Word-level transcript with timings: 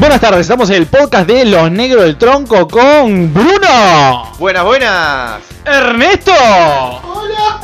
Buenas 0.00 0.18
tardes, 0.18 0.40
estamos 0.40 0.70
en 0.70 0.76
el 0.76 0.86
podcast 0.86 1.26
de 1.26 1.44
Los 1.44 1.70
Negros 1.70 2.04
del 2.04 2.16
Tronco 2.16 2.66
con 2.66 3.34
Bruno. 3.34 4.32
Buenas, 4.38 4.64
buenas. 4.64 5.42
Ernesto. 5.62 6.32
Hola. 6.32 7.60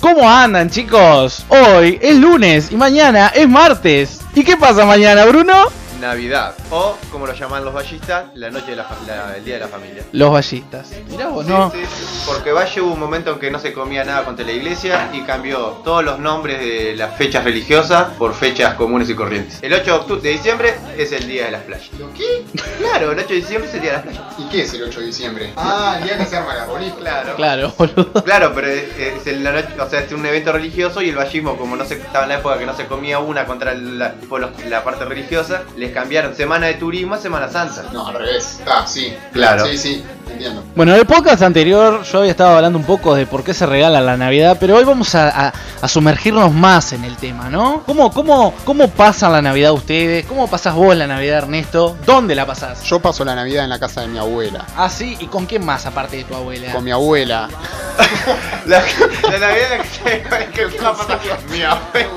¿Cómo 0.00 0.30
andan 0.30 0.70
chicos? 0.70 1.44
Hoy 1.48 1.98
es 2.00 2.14
lunes 2.14 2.70
y 2.70 2.76
mañana 2.76 3.32
es 3.34 3.48
martes. 3.48 4.20
¿Y 4.36 4.44
qué 4.44 4.56
pasa 4.56 4.86
mañana, 4.86 5.24
Bruno? 5.24 5.52
Navidad. 6.00 6.54
O, 6.70 6.96
como 7.12 7.26
lo 7.26 7.34
llaman 7.34 7.64
los 7.64 7.74
ballistas, 7.74 8.26
la 8.34 8.50
noche 8.50 8.70
de 8.70 8.76
la, 8.76 8.84
fa- 8.84 8.96
la- 9.06 9.36
el 9.36 9.44
día 9.44 9.54
de 9.54 9.60
la 9.60 9.68
familia. 9.68 10.02
Los 10.12 10.30
ballistas. 10.32 10.88
Mirá 11.08 11.28
vos, 11.28 11.44
Sí, 11.46 11.52
¿no? 11.52 11.70
sí, 11.70 11.78
sí. 11.84 12.22
Porque 12.26 12.52
Valle 12.52 12.80
hubo 12.80 12.92
un 12.94 13.00
momento 13.00 13.32
en 13.32 13.38
que 13.38 13.50
no 13.50 13.58
se 13.58 13.72
comía 13.72 14.04
nada 14.04 14.24
contra 14.24 14.44
la 14.44 14.52
iglesia 14.52 15.10
y 15.12 15.22
cambió 15.22 15.80
todos 15.84 16.04
los 16.04 16.18
nombres 16.18 16.58
de 16.60 16.94
las 16.96 17.16
fechas 17.16 17.44
religiosas 17.44 18.08
por 18.18 18.34
fechas 18.34 18.74
comunes 18.74 19.08
y 19.10 19.14
corrientes. 19.14 19.58
El 19.62 19.72
8 19.74 20.06
de, 20.22 20.30
diciembre 20.30 20.74
es 20.96 21.12
el 21.12 21.26
día 21.28 21.46
de 21.46 21.50
las 21.52 21.62
playas. 21.62 21.88
¿Lo 21.98 22.12
qué? 22.14 22.44
Claro, 22.78 23.12
el 23.12 23.18
8 23.18 23.28
de 23.28 23.34
diciembre 23.34 23.68
es 23.68 23.74
el 23.74 23.80
día 23.82 23.90
de 23.90 23.96
las 23.96 24.02
playas. 24.06 24.22
¿Y 24.38 24.48
qué 24.48 24.62
es 24.62 24.74
el 24.74 24.82
8 24.84 25.00
de 25.00 25.06
diciembre? 25.06 25.52
Ah, 25.56 25.96
el 25.98 26.04
día 26.04 26.18
que 26.18 26.26
se 26.26 26.36
arma 26.36 26.54
la 26.54 26.64
bolita. 26.66 26.96
Claro. 26.96 27.36
Claro, 27.36 27.74
boludo. 27.78 28.24
Claro, 28.24 28.52
pero 28.54 28.68
es, 28.68 28.84
es 28.98 29.26
el- 29.26 29.44
la 29.44 29.52
noche- 29.52 29.80
o 29.80 29.88
sea, 29.88 30.00
es 30.00 30.12
un 30.12 30.24
evento 30.24 30.52
religioso 30.52 31.02
y 31.02 31.10
el 31.10 31.16
vallismo, 31.16 31.56
como 31.56 31.76
no 31.76 31.84
se 31.84 31.94
estaba 31.94 32.24
en 32.24 32.30
la 32.30 32.38
época 32.38 32.58
que 32.58 32.66
no 32.66 32.76
se 32.76 32.86
comía 32.86 33.18
una 33.18 33.44
contra 33.46 33.74
la, 33.74 34.14
por 34.28 34.40
los- 34.40 34.64
la 34.66 34.82
parte 34.84 35.04
religiosa, 35.04 35.62
les 35.76 35.89
cambiaron 35.92 36.34
semana 36.36 36.66
de 36.66 36.74
turismo 36.74 37.14
a 37.14 37.18
Semana 37.18 37.48
Santa. 37.50 37.84
No, 37.92 38.06
al 38.06 38.14
revés. 38.14 38.60
Ah, 38.66 38.84
sí. 38.86 39.14
Claro. 39.32 39.66
Sí, 39.66 39.78
sí, 39.78 40.04
entiendo. 40.30 40.62
Bueno, 40.74 40.92
en 40.94 41.00
el 41.00 41.06
podcast 41.06 41.42
anterior 41.42 42.02
yo 42.02 42.18
había 42.20 42.30
estado 42.30 42.56
hablando 42.56 42.78
un 42.78 42.84
poco 42.84 43.14
de 43.14 43.26
por 43.26 43.42
qué 43.44 43.54
se 43.54 43.66
regala 43.66 44.00
la 44.00 44.16
Navidad, 44.16 44.56
pero 44.60 44.76
hoy 44.76 44.84
vamos 44.84 45.14
a, 45.14 45.48
a- 45.48 45.52
a 45.82 45.88
sumergirnos 45.88 46.52
más 46.52 46.92
en 46.92 47.04
el 47.04 47.16
tema, 47.16 47.48
¿no? 47.48 47.82
¿Cómo, 47.86 48.10
cómo, 48.12 48.54
¿Cómo 48.64 48.88
pasan 48.90 49.32
la 49.32 49.40
Navidad 49.42 49.72
ustedes? 49.72 50.26
¿Cómo 50.26 50.48
pasas 50.48 50.74
vos 50.74 50.94
la 50.96 51.06
Navidad, 51.06 51.38
Ernesto? 51.38 51.96
¿Dónde 52.04 52.34
la 52.34 52.44
pasás? 52.46 52.82
Yo 52.84 53.00
paso 53.00 53.24
la 53.24 53.34
Navidad 53.34 53.64
en 53.64 53.70
la 53.70 53.78
casa 53.78 54.02
de 54.02 54.08
mi 54.08 54.18
abuela. 54.18 54.64
Ah, 54.76 54.88
sí, 54.90 55.16
¿y 55.20 55.26
con 55.26 55.46
quién 55.46 55.64
más 55.64 55.86
aparte 55.86 56.18
de 56.18 56.24
tu 56.24 56.34
abuela? 56.34 56.72
Con 56.72 56.84
mi 56.84 56.90
abuela. 56.90 57.48
La, 58.66 58.82
la 59.30 59.38
Navidad 59.38 59.80
que, 60.04 60.68
que 60.68 60.78
va 60.78 60.90
a 60.90 60.94
pasar 60.94 61.18
mi 61.50 61.62
abuelo. 61.62 62.10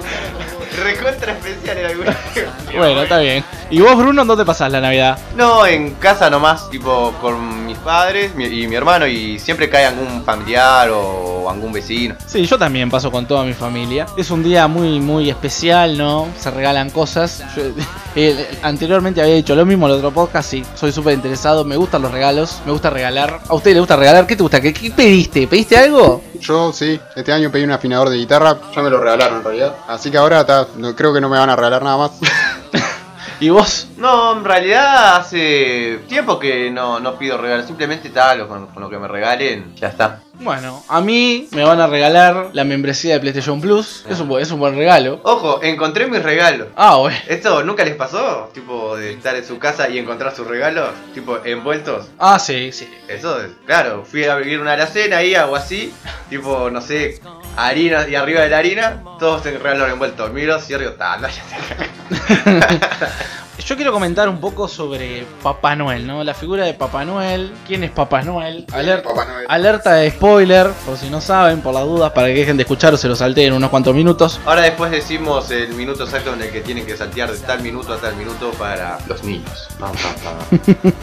Recontra 0.81 1.33
especial 1.33 1.77
era 1.77 1.89
alguna. 1.89 2.17
Bueno, 2.75 3.03
está 3.03 3.19
bien. 3.19 3.43
¿Y 3.69 3.79
vos, 3.81 3.95
Bruno, 3.95 4.25
dónde 4.25 4.43
pasás 4.45 4.71
la 4.71 4.81
Navidad? 4.81 5.17
No, 5.37 5.65
en 5.67 5.91
casa 5.95 6.27
nomás, 6.31 6.69
tipo 6.71 7.13
con 7.21 7.67
mis 7.67 7.77
padres 7.77 8.33
mi- 8.33 8.45
y 8.45 8.67
mi 8.67 8.75
hermano 8.75 9.05
y 9.05 9.37
siempre 9.37 9.69
cae 9.69 9.85
algún 9.85 10.23
familiar 10.23 10.89
o 10.91 11.47
algún 11.49 11.71
vecino. 11.71 12.15
Sí, 12.25 12.45
yo 12.47 12.57
también 12.57 12.89
paso 12.89 13.11
con 13.11 13.27
toda 13.27 13.43
mi 13.43 13.53
familia. 13.53 14.07
Es 14.17 14.31
un 14.31 14.41
día 14.43 14.67
muy, 14.67 14.99
muy 14.99 15.29
especial, 15.29 15.97
¿no? 15.97 16.27
Se 16.39 16.49
regalan 16.49 16.89
cosas. 16.89 17.43
Yo, 17.55 17.61
eh, 18.15 18.57
anteriormente 18.63 19.21
había 19.21 19.35
dicho 19.35 19.53
lo 19.55 19.65
mismo 19.67 19.85
en 19.85 19.91
el 19.93 19.97
otro 19.99 20.11
podcast, 20.11 20.49
sí. 20.49 20.63
Soy 20.73 20.91
súper 20.91 21.13
interesado, 21.13 21.63
me 21.63 21.75
gustan 21.75 22.01
los 22.01 22.11
regalos, 22.11 22.59
me 22.65 22.71
gusta 22.71 22.89
regalar. 22.89 23.39
¿A 23.47 23.53
usted 23.53 23.73
le 23.73 23.79
gusta 23.79 23.95
regalar? 23.95 24.25
¿Qué 24.25 24.35
te 24.35 24.41
gusta? 24.41 24.59
¿Qué, 24.59 24.73
qué 24.73 24.89
pediste? 24.89 25.45
¿Pediste 25.47 25.77
algo? 25.77 26.23
Yo 26.43 26.73
sí, 26.73 26.99
este 27.15 27.31
año 27.31 27.49
pedí 27.49 27.63
un 27.63 27.71
afinador 27.71 28.09
de 28.09 28.17
guitarra. 28.17 28.57
Ya 28.75 28.81
me 28.81 28.89
lo 28.89 28.99
regalaron 28.99 29.37
en 29.37 29.43
realidad. 29.45 29.75
Así 29.87 30.11
que 30.11 30.17
ahora 30.17 30.45
ta, 30.45 30.67
no, 30.75 30.93
creo 30.93 31.13
que 31.13 31.21
no 31.21 31.29
me 31.29 31.37
van 31.37 31.49
a 31.49 31.55
regalar 31.55 31.81
nada 31.83 31.97
más. 31.97 32.11
¿Y 33.39 33.49
vos? 33.49 33.87
No, 33.97 34.37
en 34.37 34.43
realidad 34.43 35.15
hace 35.15 36.01
tiempo 36.09 36.37
que 36.37 36.69
no, 36.69 36.99
no 36.99 37.17
pido 37.17 37.37
regalos, 37.37 37.65
simplemente 37.65 38.09
tal, 38.09 38.45
con, 38.47 38.67
con 38.67 38.83
lo 38.83 38.89
que 38.89 38.97
me 38.97 39.07
regalen, 39.07 39.73
ya 39.75 39.87
está. 39.87 40.21
Bueno, 40.43 40.83
a 40.89 41.01
mí 41.01 41.47
me 41.51 41.63
van 41.63 41.79
a 41.79 41.87
regalar 41.87 42.49
la 42.53 42.63
membresía 42.63 43.13
de 43.13 43.19
PlayStation 43.21 43.61
Plus. 43.61 44.05
Es 44.09 44.19
un, 44.19 44.39
es 44.39 44.51
un 44.51 44.59
buen 44.59 44.75
regalo. 44.75 45.19
Ojo, 45.23 45.61
encontré 45.63 46.07
mis 46.07 46.21
regalos. 46.21 46.67
Ah, 46.75 46.97
bueno. 46.97 47.17
¿Esto 47.27 47.63
nunca 47.63 47.85
les 47.85 47.95
pasó? 47.95 48.49
Tipo, 48.53 48.95
de 48.97 49.13
estar 49.13 49.35
en 49.35 49.45
su 49.45 49.57
casa 49.59 49.87
y 49.89 49.97
encontrar 49.99 50.35
sus 50.35 50.47
regalos, 50.47 50.89
tipo, 51.13 51.37
envueltos. 51.45 52.07
Ah, 52.19 52.39
sí, 52.39 52.71
sí. 52.71 52.89
Eso, 53.07 53.39
es- 53.41 53.51
claro, 53.65 54.03
fui 54.05 54.25
a 54.25 54.33
abrir 54.33 54.59
una 54.59 54.73
alacena 54.73 55.17
ahí, 55.17 55.35
algo 55.35 55.55
así, 55.55 55.93
tipo, 56.29 56.69
no 56.69 56.81
sé, 56.81 57.21
harina 57.55 58.07
y 58.07 58.15
arriba 58.15 58.41
de 58.41 58.49
la 58.49 58.57
harina, 58.57 59.03
todos 59.19 59.43
regalos 59.45 59.89
envueltos. 59.91 60.31
Miro, 60.33 60.59
cierro 60.59 60.83
y 60.83 60.87
Yo 63.65 63.77
quiero 63.77 63.93
comentar 63.93 64.27
un 64.27 64.39
poco 64.39 64.67
sobre 64.67 65.25
Papá 65.41 65.73
Noel, 65.75 66.05
¿no? 66.05 66.21
La 66.23 66.33
figura 66.33 66.65
de 66.65 66.73
Papá 66.73 67.05
Noel. 67.05 67.53
¿Quién 67.65 67.85
es 67.85 67.91
Papá 67.91 68.21
Noel? 68.21 68.65
Alerta, 68.73 69.07
Papá 69.07 69.25
Noel. 69.25 69.45
alerta 69.47 69.93
de 69.93 70.11
spoiler, 70.11 70.69
por 70.85 70.97
si 70.97 71.09
no 71.09 71.21
saben, 71.21 71.61
por 71.61 71.73
las 71.73 71.85
dudas, 71.85 72.11
para 72.11 72.27
que 72.27 72.33
dejen 72.33 72.57
de 72.57 72.63
escuchar 72.63 72.93
o 72.93 72.97
se 72.97 73.07
lo 73.07 73.15
salteen 73.15 73.53
unos 73.53 73.69
cuantos 73.69 73.95
minutos. 73.95 74.37
Ahora 74.45 74.63
después 74.63 74.91
decimos 74.91 75.49
el 75.51 75.69
minuto 75.75 76.03
exacto 76.03 76.33
en 76.33 76.41
el 76.41 76.51
que 76.51 76.59
tienen 76.59 76.85
que 76.85 76.97
saltear 76.97 77.31
de 77.31 77.37
tal 77.39 77.61
minuto 77.61 77.93
a 77.93 77.97
tal 77.97 78.17
minuto 78.17 78.51
para 78.51 78.97
los 79.07 79.23
niños. 79.23 79.69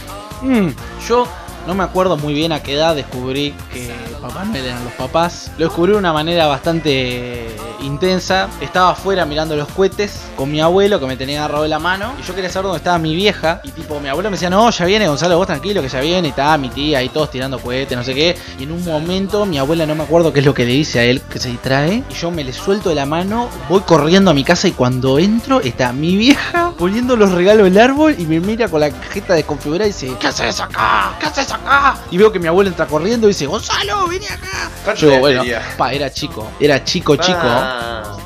Mm, 0.42 0.70
yo 1.06 1.26
no 1.66 1.74
me 1.74 1.84
acuerdo 1.84 2.16
muy 2.16 2.32
bien 2.32 2.50
a 2.52 2.62
qué 2.62 2.72
edad 2.72 2.94
descubrí 2.96 3.54
que 3.74 3.92
Papá 4.22 4.46
Noel 4.46 4.64
eran 4.64 4.82
los 4.84 4.94
papás. 4.94 5.50
Lo 5.58 5.66
descubrí 5.66 5.92
de 5.92 5.98
una 5.98 6.14
manera 6.14 6.46
bastante 6.46 7.46
intensa. 7.82 8.48
Estaba 8.60 8.90
afuera 8.90 9.24
mirando 9.24 9.56
los 9.56 9.68
cohetes 9.68 10.20
con 10.36 10.50
mi 10.50 10.60
abuelo 10.60 11.00
que 11.00 11.06
me 11.06 11.16
tenía 11.16 11.40
agarrado 11.40 11.62
de 11.64 11.68
la 11.68 11.78
mano. 11.78 12.14
Y 12.20 12.26
yo 12.26 12.34
quería 12.34 12.50
saber 12.50 12.64
dónde 12.64 12.78
estaba 12.78 12.98
mi 12.98 13.14
vieja. 13.14 13.60
Y 13.64 13.70
tipo, 13.70 14.00
mi 14.00 14.08
abuelo 14.08 14.30
me 14.30 14.36
decía, 14.36 14.50
no, 14.50 14.70
ya 14.70 14.84
viene 14.84 15.08
Gonzalo, 15.08 15.36
vos 15.36 15.46
tranquilo 15.46 15.82
que 15.82 15.88
ya 15.88 16.00
viene. 16.00 16.28
Y 16.28 16.30
estaba 16.30 16.56
mi 16.58 16.68
tía 16.68 17.02
y 17.02 17.08
todos 17.08 17.30
tirando 17.30 17.58
cohetes, 17.58 17.96
no 17.96 18.04
sé 18.04 18.14
qué. 18.14 18.36
Y 18.58 18.64
en 18.64 18.72
un 18.72 18.84
momento 18.84 19.46
mi 19.46 19.58
abuela 19.58 19.86
no 19.86 19.94
me 19.94 20.04
acuerdo 20.04 20.32
qué 20.32 20.40
es 20.40 20.46
lo 20.46 20.54
que 20.54 20.64
le 20.64 20.72
dice 20.72 21.00
a 21.00 21.04
él, 21.04 21.20
que 21.22 21.38
se 21.38 21.48
distrae. 21.48 22.04
Y 22.08 22.14
yo 22.14 22.30
me 22.30 22.44
le 22.44 22.52
suelto 22.52 22.88
de 22.88 22.94
la 22.94 23.06
mano, 23.06 23.48
voy 23.68 23.80
corriendo 23.80 24.30
a 24.30 24.34
mi 24.34 24.44
casa 24.44 24.68
y 24.68 24.72
cuando 24.72 25.18
entro 25.18 25.60
está 25.60 25.92
mi 25.92 26.16
vieja 26.16 26.72
poniendo 26.78 27.16
los 27.16 27.32
regalos 27.32 27.64
del 27.64 27.78
árbol 27.78 28.14
y 28.18 28.26
me 28.26 28.40
mira 28.40 28.68
con 28.68 28.80
la 28.80 28.90
cajeta 28.90 29.34
desconfigurada 29.34 29.86
y 29.86 29.92
dice, 29.92 30.14
¿qué 30.18 30.26
haces 30.26 30.60
acá? 30.60 31.14
¿Qué 31.18 31.26
haces 31.26 31.52
acá? 31.52 31.96
Y 32.10 32.18
veo 32.18 32.32
que 32.32 32.38
mi 32.38 32.46
abuelo 32.46 32.70
entra 32.70 32.86
corriendo 32.86 33.26
y 33.26 33.30
dice, 33.30 33.46
Gonzalo, 33.46 34.06
vení 34.08 34.26
acá. 34.26 34.70
¿Cuántos 34.84 35.02
Yo 35.02 35.18
bueno, 35.18 35.42
pa, 35.76 35.92
era 35.92 36.10
chico, 36.10 36.50
era 36.58 36.82
chico, 36.82 37.16
chico. 37.16 37.38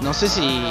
No 0.01 0.13
sé 0.15 0.29
si 0.29 0.63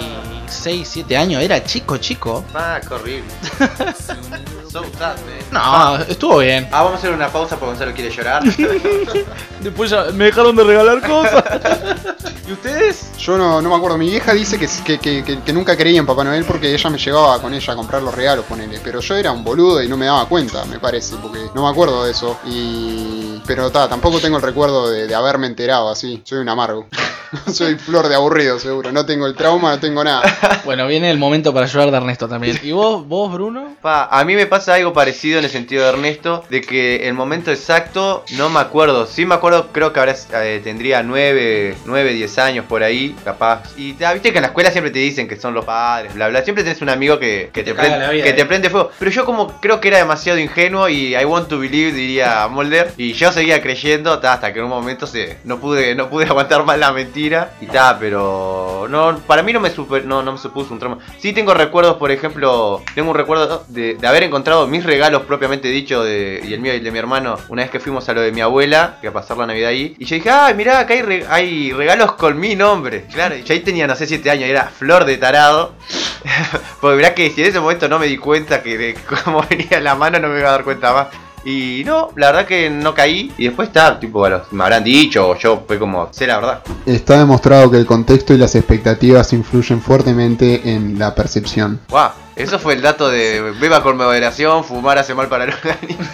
6, 0.47 0.88
7 0.91 1.17
años, 1.17 1.41
era 1.41 1.63
chico, 1.63 1.97
chico. 1.97 2.44
ah, 2.53 2.79
qué 2.88 2.94
horrible. 2.94 3.31
so 4.72 4.84
sad, 4.97 5.16
man. 5.17 5.51
No, 5.51 5.97
estuvo 6.03 6.38
bien. 6.39 6.67
Ah, 6.72 6.84
vamos 6.84 6.94
a 6.94 6.97
hacer 6.97 7.11
una 7.11 7.29
pausa 7.31 7.56
porque 7.57 7.72
Gonzalo 7.72 7.94
quiere 7.94 8.09
llorar. 8.09 8.44
Después 9.61 9.89
ya 9.91 10.06
me 10.13 10.25
dejaron 10.25 10.56
de 10.56 10.63
regalar 10.63 11.01
cosas. 11.07 11.44
¿Y 12.47 12.51
ustedes? 12.51 13.16
Yo 13.17 13.38
no, 13.38 13.61
no 13.61 13.69
me 13.69 13.75
acuerdo. 13.75 13.97
Mi 13.97 14.09
vieja 14.09 14.34
dice 14.34 14.57
que, 14.59 14.67
que, 14.84 15.00
que- 15.00 15.23
que- 15.23 15.41
que 15.41 15.53
nunca 15.53 15.78
creía 15.78 16.00
en 16.00 16.05
Papá 16.05 16.23
Noel 16.23 16.44
porque 16.44 16.73
ella 16.73 16.90
me 16.90 16.97
llevaba 16.97 17.40
con 17.41 17.53
ella 17.53 17.73
a 17.73 17.75
comprar 17.75 18.01
los 18.01 18.13
regalos, 18.13 18.45
ponele. 18.45 18.79
Pero 18.84 19.00
yo 19.00 19.16
era 19.16 19.31
un 19.31 19.44
boludo 19.44 19.81
y 19.81 19.88
no 19.88 19.95
me 19.95 20.07
daba 20.07 20.25
cuenta, 20.28 20.66
me 20.66 20.79
parece, 20.79 21.16
porque 21.22 21.40
no 21.55 21.63
me 21.63 21.69
acuerdo 21.69 22.03
de 22.03 22.11
eso. 22.11 22.38
Y. 22.45 23.41
Pero 23.45 23.72
ta, 23.72 23.88
tampoco 23.88 24.19
tengo 24.19 24.38
el 24.38 24.44
recuerdo 24.44 24.90
de, 24.90 25.07
de 25.07 25.16
haberme 25.16 25.47
enterado 25.47 25.90
así. 25.90 26.22
Soy 26.25 26.40
un 26.40 26.50
amargo. 26.50 26.88
Soy 27.51 27.75
flor 27.75 28.07
de 28.07 28.16
aburrido, 28.16 28.59
seguro. 28.59 28.91
No 28.91 29.05
tengo 29.05 29.27
el 29.27 29.35
trauma, 29.35 29.71
no 29.71 29.79
tengo 29.79 30.03
nada. 30.03 30.23
Bueno, 30.66 30.88
viene 30.88 31.11
el 31.11 31.17
momento 31.17 31.53
para 31.53 31.66
llorar 31.66 31.91
de 31.91 31.97
Ernesto 31.97 32.27
también. 32.27 32.59
¿Y 32.63 32.71
vos, 32.71 33.07
vos, 33.07 33.31
Bruno? 33.31 33.75
Pa, 33.81 34.05
a 34.05 34.23
mí 34.23 34.35
me 34.35 34.45
pasa 34.45 34.75
algo 34.75 34.94
parecido 34.94 35.39
en 35.39 35.45
el 35.45 35.51
sentido 35.51 35.83
de 35.83 35.89
Ernesto, 35.89 36.43
de 36.49 36.61
que 36.61 37.07
el 37.07 37.13
momento 37.13 37.51
exacto 37.51 38.23
no 38.38 38.49
me 38.49 38.59
acuerdo. 38.59 39.05
Sí 39.05 39.25
me 39.25 39.35
acuerdo, 39.35 39.69
creo 39.72 39.91
que 39.91 39.99
ahora 39.99 40.16
eh, 40.35 40.61
tendría 40.63 41.03
9, 41.03 41.75
9, 41.85 42.13
10 42.13 42.38
años 42.39 42.66
por 42.66 42.83
ahí, 42.83 43.16
capaz. 43.23 43.63
Y 43.77 43.95
ah, 44.03 44.13
viste 44.13 44.31
que 44.31 44.38
en 44.38 44.43
la 44.43 44.47
escuela 44.49 44.72
siempre 44.72 44.91
te 44.91 44.99
dicen 44.99 45.27
que 45.27 45.35
son 45.35 45.53
los 45.53 45.66
padres, 45.66 46.13
bla, 46.13 46.29
bla. 46.29 46.43
Siempre 46.43 46.63
tenés 46.63 46.81
un 46.81 46.89
amigo 46.89 47.19
que, 47.19 47.49
que 47.51 47.63
te, 47.63 47.73
prende, 47.73 47.97
vida, 48.09 48.23
que 48.23 48.29
eh. 48.29 48.33
te 48.33 48.45
prende 48.45 48.69
fuego. 48.69 48.91
Pero 48.97 49.11
yo 49.11 49.25
como 49.25 49.59
creo 49.59 49.81
que 49.81 49.89
era 49.89 49.97
demasiado 49.97 50.39
ingenuo 50.39 50.88
y 50.89 51.16
I 51.16 51.25
want 51.25 51.47
to 51.49 51.59
believe, 51.59 51.91
diría 51.91 52.47
Mulder. 52.47 52.93
Y 52.97 53.13
yo 53.13 53.31
seguía 53.31 53.61
creyendo 53.61 54.19
ta, 54.19 54.33
hasta 54.33 54.53
que 54.53 54.59
en 54.59 54.66
un 54.66 54.72
momento 54.72 55.07
se, 55.07 55.38
no, 55.43 55.59
pude, 55.59 55.95
no 55.95 56.09
pude 56.09 56.25
aguantar 56.29 56.63
más 56.63 56.77
la 56.77 56.91
mentira. 56.91 57.22
Y 57.61 57.67
ta, 57.67 57.97
pero 57.97 58.85
no, 58.89 59.17
para 59.25 59.44
mí 59.44 59.53
no 59.53 59.61
me, 59.61 59.69
super, 59.69 60.03
no, 60.06 60.22
no 60.22 60.34
me 60.34 60.38
supuso 60.38 60.73
un 60.73 60.79
trauma. 60.79 60.97
Sí 61.19 61.31
tengo 61.31 61.53
recuerdos, 61.53 61.95
por 61.95 62.11
ejemplo, 62.11 62.81
tengo 62.95 63.11
un 63.11 63.16
recuerdo 63.16 63.64
de, 63.70 63.97
haber 64.03 64.23
encontrado 64.23 64.67
mis 64.67 64.84
regalos 64.84 65.22
propiamente 65.22 65.70
dicho 65.70 66.03
de, 66.03 66.41
y 66.43 66.53
el 66.53 66.59
mío 66.59 66.73
y 66.73 66.78
el 66.78 66.84
de 66.84 66.91
mi 66.91 66.99
hermano 66.99 67.37
una 67.47 67.61
vez 67.61 67.72
que 67.72 67.79
fuimos 67.79 68.09
a 68.09 68.14
lo 68.14 68.20
de 68.20 68.34
mi 68.34 68.41
abuela, 68.41 68.97
que 68.99 69.08
a 69.08 69.14
pasar 69.14 69.37
la 69.37 69.46
Navidad 69.46 69.70
ahí. 69.70 69.96
Y 69.99 70.05
yo 70.05 70.16
dije, 70.16 70.29
ay, 70.29 70.53
mirá, 70.53 70.79
acá 70.79 70.96
hay, 70.96 71.23
hay 71.29 71.72
regalos 71.72 72.14
con 72.14 72.37
mi 72.37 72.55
nombre. 72.55 73.05
Claro, 73.14 73.37
y 73.37 73.43
yo 73.43 73.53
ahí 73.53 73.61
tenía, 73.61 73.87
no 73.87 73.96
sé, 73.96 74.05
7 74.05 74.29
años, 74.29 74.49
era 74.49 74.66
flor 74.66 75.05
de 75.05 75.17
tarado. 75.17 75.75
Porque 76.81 76.97
verá 76.97 77.14
que 77.14 77.29
si 77.29 77.41
en 77.41 77.47
ese 77.47 77.59
momento 77.59 77.87
no 77.87 77.99
me 77.99 78.08
di 78.08 78.17
cuenta 78.17 78.61
que 78.61 78.78
de 78.78 78.96
cómo 79.23 79.41
venía 79.49 79.79
la 79.79 79.96
mano, 79.96 80.20
no 80.20 80.28
me 80.28 80.40
iba 80.40 80.49
a 80.49 80.53
dar 80.53 80.64
cuenta 80.64 80.93
más. 80.93 81.08
Y 81.45 81.84
no, 81.85 82.09
la 82.16 82.28
verdad 82.28 82.45
que 82.45 82.69
no 82.69 82.93
caí. 82.93 83.31
Y 83.37 83.45
después 83.45 83.69
está, 83.69 83.99
tipo, 83.99 84.19
bueno, 84.19 84.41
me 84.51 84.63
habrán 84.63 84.84
dicho, 84.84 85.29
o 85.29 85.37
yo 85.37 85.63
fue 85.67 85.78
como, 85.78 86.09
sé 86.11 86.28
la 86.28 86.37
verdad. 86.37 86.63
Está 86.85 87.19
demostrado 87.19 87.69
que 87.69 87.78
el 87.78 87.85
contexto 87.85 88.34
y 88.34 88.37
las 88.37 88.55
expectativas 88.55 89.34
influyen 89.34 89.81
fuertemente 89.81 90.61
en 90.73 90.97
la 90.97 91.13
percepción. 91.13 91.79
Guau, 91.90 92.11
Eso 92.35 92.58
fue 92.59 92.74
el 92.74 92.82
dato 92.82 93.09
de 93.09 93.41
beba 93.59 93.84
con 93.84 93.96
moderación, 93.96 94.64
fumar 94.64 94.97
hace 94.97 95.14
mal 95.14 95.28
para 95.28 95.44
el 95.46 95.52
organismo. 95.53 96.03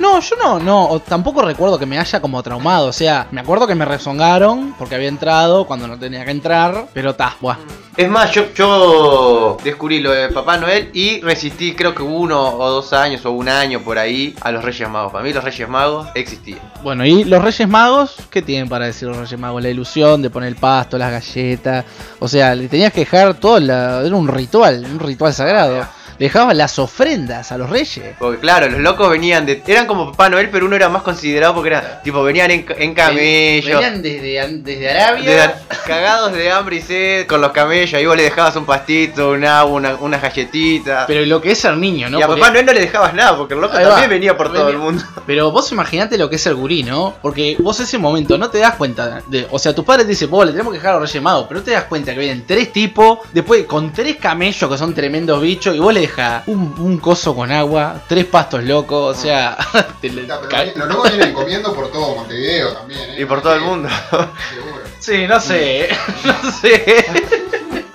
No, 0.00 0.20
yo 0.20 0.36
no, 0.36 0.58
no, 0.60 0.88
o 0.88 1.00
tampoco 1.00 1.42
recuerdo 1.42 1.78
que 1.78 1.86
me 1.86 1.98
haya 1.98 2.20
como 2.20 2.42
traumado. 2.42 2.86
O 2.88 2.92
sea, 2.92 3.26
me 3.30 3.40
acuerdo 3.40 3.66
que 3.66 3.74
me 3.74 3.84
rezongaron 3.84 4.74
porque 4.78 4.94
había 4.94 5.08
entrado 5.08 5.64
cuando 5.66 5.86
no 5.88 5.98
tenía 5.98 6.24
que 6.24 6.30
entrar, 6.30 6.86
pero 6.92 7.14
ta, 7.14 7.36
buah. 7.40 7.56
Es 7.96 8.08
más, 8.10 8.32
yo, 8.32 8.52
yo 8.54 9.56
descubrí 9.62 10.00
lo 10.00 10.10
de 10.10 10.28
Papá 10.28 10.56
Noel 10.56 10.90
y 10.92 11.20
resistí, 11.20 11.74
creo 11.76 11.94
que 11.94 12.02
uno 12.02 12.40
o 12.56 12.68
dos 12.70 12.92
años 12.92 13.24
o 13.24 13.30
un 13.30 13.48
año 13.48 13.80
por 13.84 13.98
ahí, 13.98 14.34
a 14.40 14.50
los 14.50 14.64
Reyes 14.64 14.88
Magos. 14.88 15.12
Para 15.12 15.22
mí 15.24 15.32
los 15.32 15.44
Reyes 15.44 15.68
Magos 15.68 16.08
existían. 16.14 16.58
Bueno, 16.82 17.04
y 17.06 17.22
los 17.24 17.42
Reyes 17.42 17.68
Magos, 17.68 18.16
¿qué 18.30 18.42
tienen 18.42 18.68
para 18.68 18.86
decir 18.86 19.06
los 19.08 19.16
Reyes 19.16 19.38
Magos? 19.38 19.62
La 19.62 19.68
ilusión 19.68 20.22
de 20.22 20.30
poner 20.30 20.48
el 20.48 20.56
pasto, 20.56 20.98
las 20.98 21.12
galletas. 21.12 21.84
O 22.18 22.26
sea, 22.26 22.54
le 22.56 22.66
tenías 22.68 22.92
que 22.92 23.00
dejar 23.00 23.34
todo, 23.34 23.60
la- 23.60 24.00
era 24.04 24.16
un 24.16 24.26
ritual, 24.26 24.84
un 24.84 24.98
ritual 24.98 25.23
sagrado. 25.32 25.86
Dejabas 26.18 26.56
las 26.56 26.78
ofrendas 26.78 27.50
a 27.52 27.58
los 27.58 27.70
reyes. 27.70 28.14
Porque 28.18 28.38
claro, 28.40 28.68
los 28.68 28.80
locos 28.80 29.10
venían 29.10 29.46
de... 29.46 29.62
Eran 29.66 29.86
como 29.86 30.10
Papá 30.12 30.28
Noel, 30.28 30.48
pero 30.50 30.66
uno 30.66 30.76
era 30.76 30.88
más 30.88 31.02
considerado 31.02 31.54
porque 31.54 31.70
era... 31.70 32.00
Tipo, 32.02 32.22
venían 32.22 32.50
en, 32.50 32.66
en 32.78 32.94
camello. 32.94 33.78
Venían 33.78 34.02
desde, 34.02 34.48
desde 34.62 34.90
Arabia. 34.90 35.30
de- 35.48 35.76
cagados 35.86 36.32
de 36.32 36.50
hambre 36.50 36.76
y 36.76 36.80
sed 36.82 37.26
con 37.26 37.40
los 37.40 37.52
camellos. 37.52 37.94
Ahí 37.94 38.06
vos 38.06 38.16
le 38.16 38.22
dejabas 38.24 38.54
un 38.56 38.64
pastito, 38.64 39.30
un 39.30 39.44
agua, 39.44 39.72
una, 39.74 39.94
unas 39.96 40.22
galletitas. 40.22 41.04
Pero 41.06 41.24
lo 41.26 41.40
que 41.40 41.52
es 41.52 41.58
ser 41.58 41.76
niño, 41.76 42.08
¿no? 42.10 42.18
y 42.18 42.22
a 42.22 42.26
Porque- 42.26 42.40
Papá 42.40 42.52
Noel 42.52 42.66
no 42.66 42.72
le 42.72 42.80
dejabas 42.80 43.14
nada, 43.14 43.36
porque 43.36 43.54
el 43.54 43.60
loco 43.60 43.76
Ahí 43.76 43.84
también 43.84 44.08
va. 44.08 44.12
venía 44.14 44.36
por 44.36 44.52
todo 44.52 44.68
el 44.68 44.78
mundo. 44.78 45.02
Pero 45.26 45.50
vos 45.50 45.70
imaginate 45.72 46.18
lo 46.18 46.28
que 46.30 46.36
es 46.36 46.46
el 46.46 46.54
gurí, 46.54 46.82
¿no? 46.82 47.14
Porque 47.22 47.56
vos 47.58 47.78
ese 47.80 47.98
momento 47.98 48.36
no 48.38 48.50
te 48.50 48.58
das 48.58 48.74
cuenta 48.74 49.22
de. 49.28 49.46
O 49.50 49.58
sea, 49.58 49.74
tus 49.74 49.84
padres 49.84 50.06
te 50.06 50.10
dicen, 50.10 50.30
vos 50.30 50.44
le 50.46 50.52
tenemos 50.52 50.72
que 50.72 50.78
dejar 50.78 50.94
a 50.96 50.98
los 51.00 51.08
Reyes 51.08 51.22
Magos, 51.22 51.46
pero 51.48 51.60
no 51.60 51.64
te 51.64 51.72
das 51.72 51.84
cuenta 51.84 52.12
que 52.12 52.20
vienen 52.20 52.44
tres 52.46 52.72
tipos, 52.72 53.18
después 53.32 53.64
con 53.64 53.92
tres 53.92 54.16
camellos 54.16 54.70
que 54.70 54.78
son 54.78 54.94
tremendos 54.94 55.40
bichos, 55.40 55.74
y 55.74 55.78
vos 55.78 55.92
le 55.94 56.00
dejas 56.06 56.42
un, 56.46 56.74
un 56.78 56.98
coso 56.98 57.34
con 57.34 57.50
agua, 57.52 58.02
tres 58.08 58.24
pastos 58.26 58.62
locos, 58.64 59.16
o 59.16 59.20
sea. 59.20 59.56
te 60.00 60.10
le- 60.10 60.26
Ya, 60.26 60.40
pero 60.40 60.76
Los 60.86 60.88
locos 60.88 61.10
vienen 61.12 61.34
comiendo 61.34 61.74
por 61.74 61.90
todo 61.90 62.14
Montevideo 62.16 62.72
también, 62.72 63.10
¿eh? 63.10 63.16
Y 63.20 63.24
por 63.24 63.42
todo 63.42 63.54
el 63.54 63.60
mundo. 63.62 63.88
Seguro. 64.10 64.84
Sí, 64.98 65.26
no 65.26 65.38
sé, 65.40 65.88
no 66.24 66.50
sé. 66.52 67.04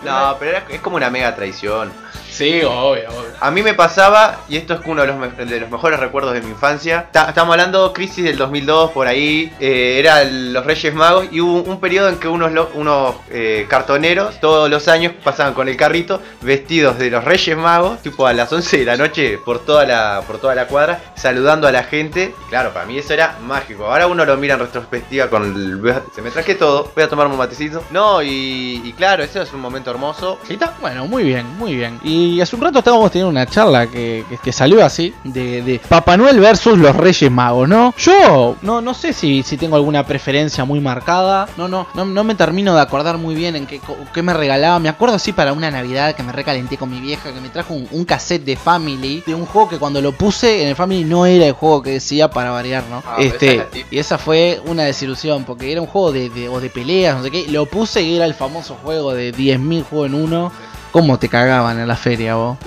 No, 0.04 0.36
pero 0.40 0.52
era- 0.52 0.66
es 0.70 0.80
como 0.82 0.96
una 0.96 1.10
mega 1.10 1.36
traición. 1.36 1.92
Sí, 2.32 2.62
obvio, 2.64 3.10
obvio. 3.10 3.30
A 3.42 3.52
mí 3.52 3.62
me 3.64 3.74
pasaba, 3.74 4.42
y 4.50 4.58
esto 4.58 4.74
es 4.76 4.80
uno 4.86 5.02
de 5.02 5.08
los, 5.08 5.18
me- 5.18 5.46
de 5.46 5.60
los 5.60 5.70
mejores 5.70 6.00
recuerdos 6.00 6.34
de 6.34 6.42
mi 6.42 6.50
infancia. 6.52 7.08
Ta- 7.12 7.30
Estamos 7.30 7.54
hablando 7.54 7.92
crisis 7.94 8.24
del 8.24 8.38
2002, 8.38 8.92
por 8.92 9.08
ahí. 9.08 9.52
eh, 9.60 9.98
era 10.00 10.22
el- 10.22 10.54
los 10.54 10.66
Reyes 10.66 10.94
Magos. 10.94 11.28
Y 11.32 11.42
hubo 11.42 11.62
un 11.64 11.80
periodo 11.80 12.10
en 12.10 12.18
que 12.18 12.28
unos, 12.28 12.52
unos 12.76 13.16
eh, 13.30 13.66
cartoneros 13.70 14.40
todos 14.40 14.70
los 14.70 14.88
años 14.88 15.14
pasaban 15.24 15.54
con 15.54 15.68
el 15.68 15.76
carrito 15.78 16.22
vestidos 16.42 16.98
de 16.98 17.10
los 17.10 17.24
Reyes 17.24 17.58
Magos, 17.58 18.02
tipo 18.02 18.26
a 18.28 18.34
las 18.34 18.52
11 18.52 18.78
de 18.80 18.86
la 18.86 18.96
noche 18.98 19.38
por 19.44 19.60
toda 19.66 19.86
la, 19.86 20.22
por 20.28 20.38
toda 20.40 20.56
la 20.56 20.68
cuadra, 20.68 21.02
saludando 21.16 21.68
a 21.68 21.72
la 21.72 21.84
gente. 21.84 22.34
Claro, 22.50 22.72
para 22.74 22.86
mí 22.86 22.98
eso 22.98 23.14
era 23.14 23.38
mágico. 23.42 23.86
Ahora 23.86 24.08
uno 24.08 24.24
lo 24.26 24.38
mira 24.38 24.54
en 24.56 24.60
retrospectiva 24.62 25.28
con 25.30 25.44
el. 25.44 25.80
Se 26.16 26.22
me 26.22 26.32
traje 26.32 26.56
todo, 26.56 26.92
voy 26.96 27.04
a 27.04 27.10
tomarme 27.10 27.34
un 27.34 27.40
matecito. 27.40 27.84
No, 27.92 28.22
y, 28.22 28.82
y 28.84 28.94
claro, 28.94 29.24
eso 29.24 29.42
es 29.42 29.52
un 29.54 29.60
momento 29.62 29.90
hermoso. 29.92 30.38
¿Sí 30.48 30.54
está? 30.54 30.74
Bueno, 30.82 31.06
muy 31.08 31.24
bien, 31.24 31.46
muy 31.58 31.76
bien. 31.76 32.00
Y 32.04 32.19
hace 32.42 32.56
un 32.56 32.62
rato 32.62 32.80
estábamos 32.80 33.12
teniendo 33.12 33.30
una 33.30 33.46
charla 33.46 33.88
que, 33.88 34.26
que, 34.30 34.38
que 34.38 34.52
salió 34.52 34.84
así, 34.84 35.14
de, 35.24 35.62
de 35.62 35.80
Papá 35.80 36.18
Noel 36.18 36.40
versus 36.40 36.78
los 36.78 36.96
Reyes 36.96 37.32
Magos, 37.32 37.68
¿no? 37.70 37.94
Yo 37.98 38.56
no, 38.62 38.82
no 38.82 38.94
sé 38.94 39.14
si, 39.14 39.44
si 39.44 39.58
tengo 39.58 39.76
alguna 39.76 40.06
preferencia 40.06 40.66
muy 40.66 40.80
marcada, 40.80 41.48
no, 41.58 41.68
no, 41.68 41.88
no, 41.94 42.06
no 42.06 42.24
me 42.24 42.36
termino 42.36 42.76
de 42.76 42.82
acordar 42.82 43.18
muy 43.18 43.36
bien 43.36 43.56
en 43.56 43.66
qué, 43.68 43.80
qué 44.14 44.22
me 44.22 44.34
regalaba. 44.34 44.80
Me 44.80 44.90
acuerdo 44.90 45.16
así 45.16 45.32
para 45.34 45.54
una 45.54 45.72
Navidad 45.72 46.16
que 46.16 46.24
me 46.24 46.32
recalenté 46.32 46.78
con 46.78 46.90
mi 46.90 47.00
vieja, 47.00 47.34
que 47.34 47.42
me 47.42 47.50
trajo 47.50 47.74
un, 47.74 47.88
un 47.92 48.06
cassette 48.06 48.44
de 48.46 48.56
Family, 48.56 49.24
de 49.26 49.36
un 49.36 49.46
juego 49.46 49.70
que 49.70 49.78
cuando 49.78 50.02
lo 50.02 50.12
puse 50.12 50.62
en 50.64 50.70
el 50.70 50.76
Family 50.76 51.04
no 51.04 51.26
era 51.26 51.46
el 51.46 51.54
juego 51.54 51.82
que 51.82 51.92
decía 51.92 52.30
para 52.30 52.52
variar, 52.52 52.84
¿no? 52.90 53.02
Ah, 53.06 53.16
esa 53.20 53.36
es 53.36 53.44
este, 53.44 53.86
y 53.92 53.98
esa 53.98 54.18
fue 54.18 54.62
una 54.66 54.84
desilusión, 54.84 55.44
porque 55.46 55.72
era 55.72 55.82
un 55.82 55.88
juego 55.88 56.12
de, 56.12 56.30
de- 56.30 56.50
o 56.50 56.60
de 56.60 56.70
peleas, 56.70 57.18
no 57.18 57.24
sé 57.24 57.32
qué. 57.32 57.46
Lo 57.50 57.66
puse 57.66 58.02
y 58.02 58.16
era 58.16 58.26
el 58.26 58.34
famoso 58.34 58.76
juego 58.84 59.14
de 59.14 59.34
10.000 59.34 59.84
juegos 59.84 60.08
en 60.10 60.14
uno. 60.16 60.52
¿Cómo 60.92 61.20
te 61.20 61.30
cagaban 61.30 61.80
en 61.80 61.88
la 61.88 61.96
feria 61.96 62.34
vos? 62.36 62.58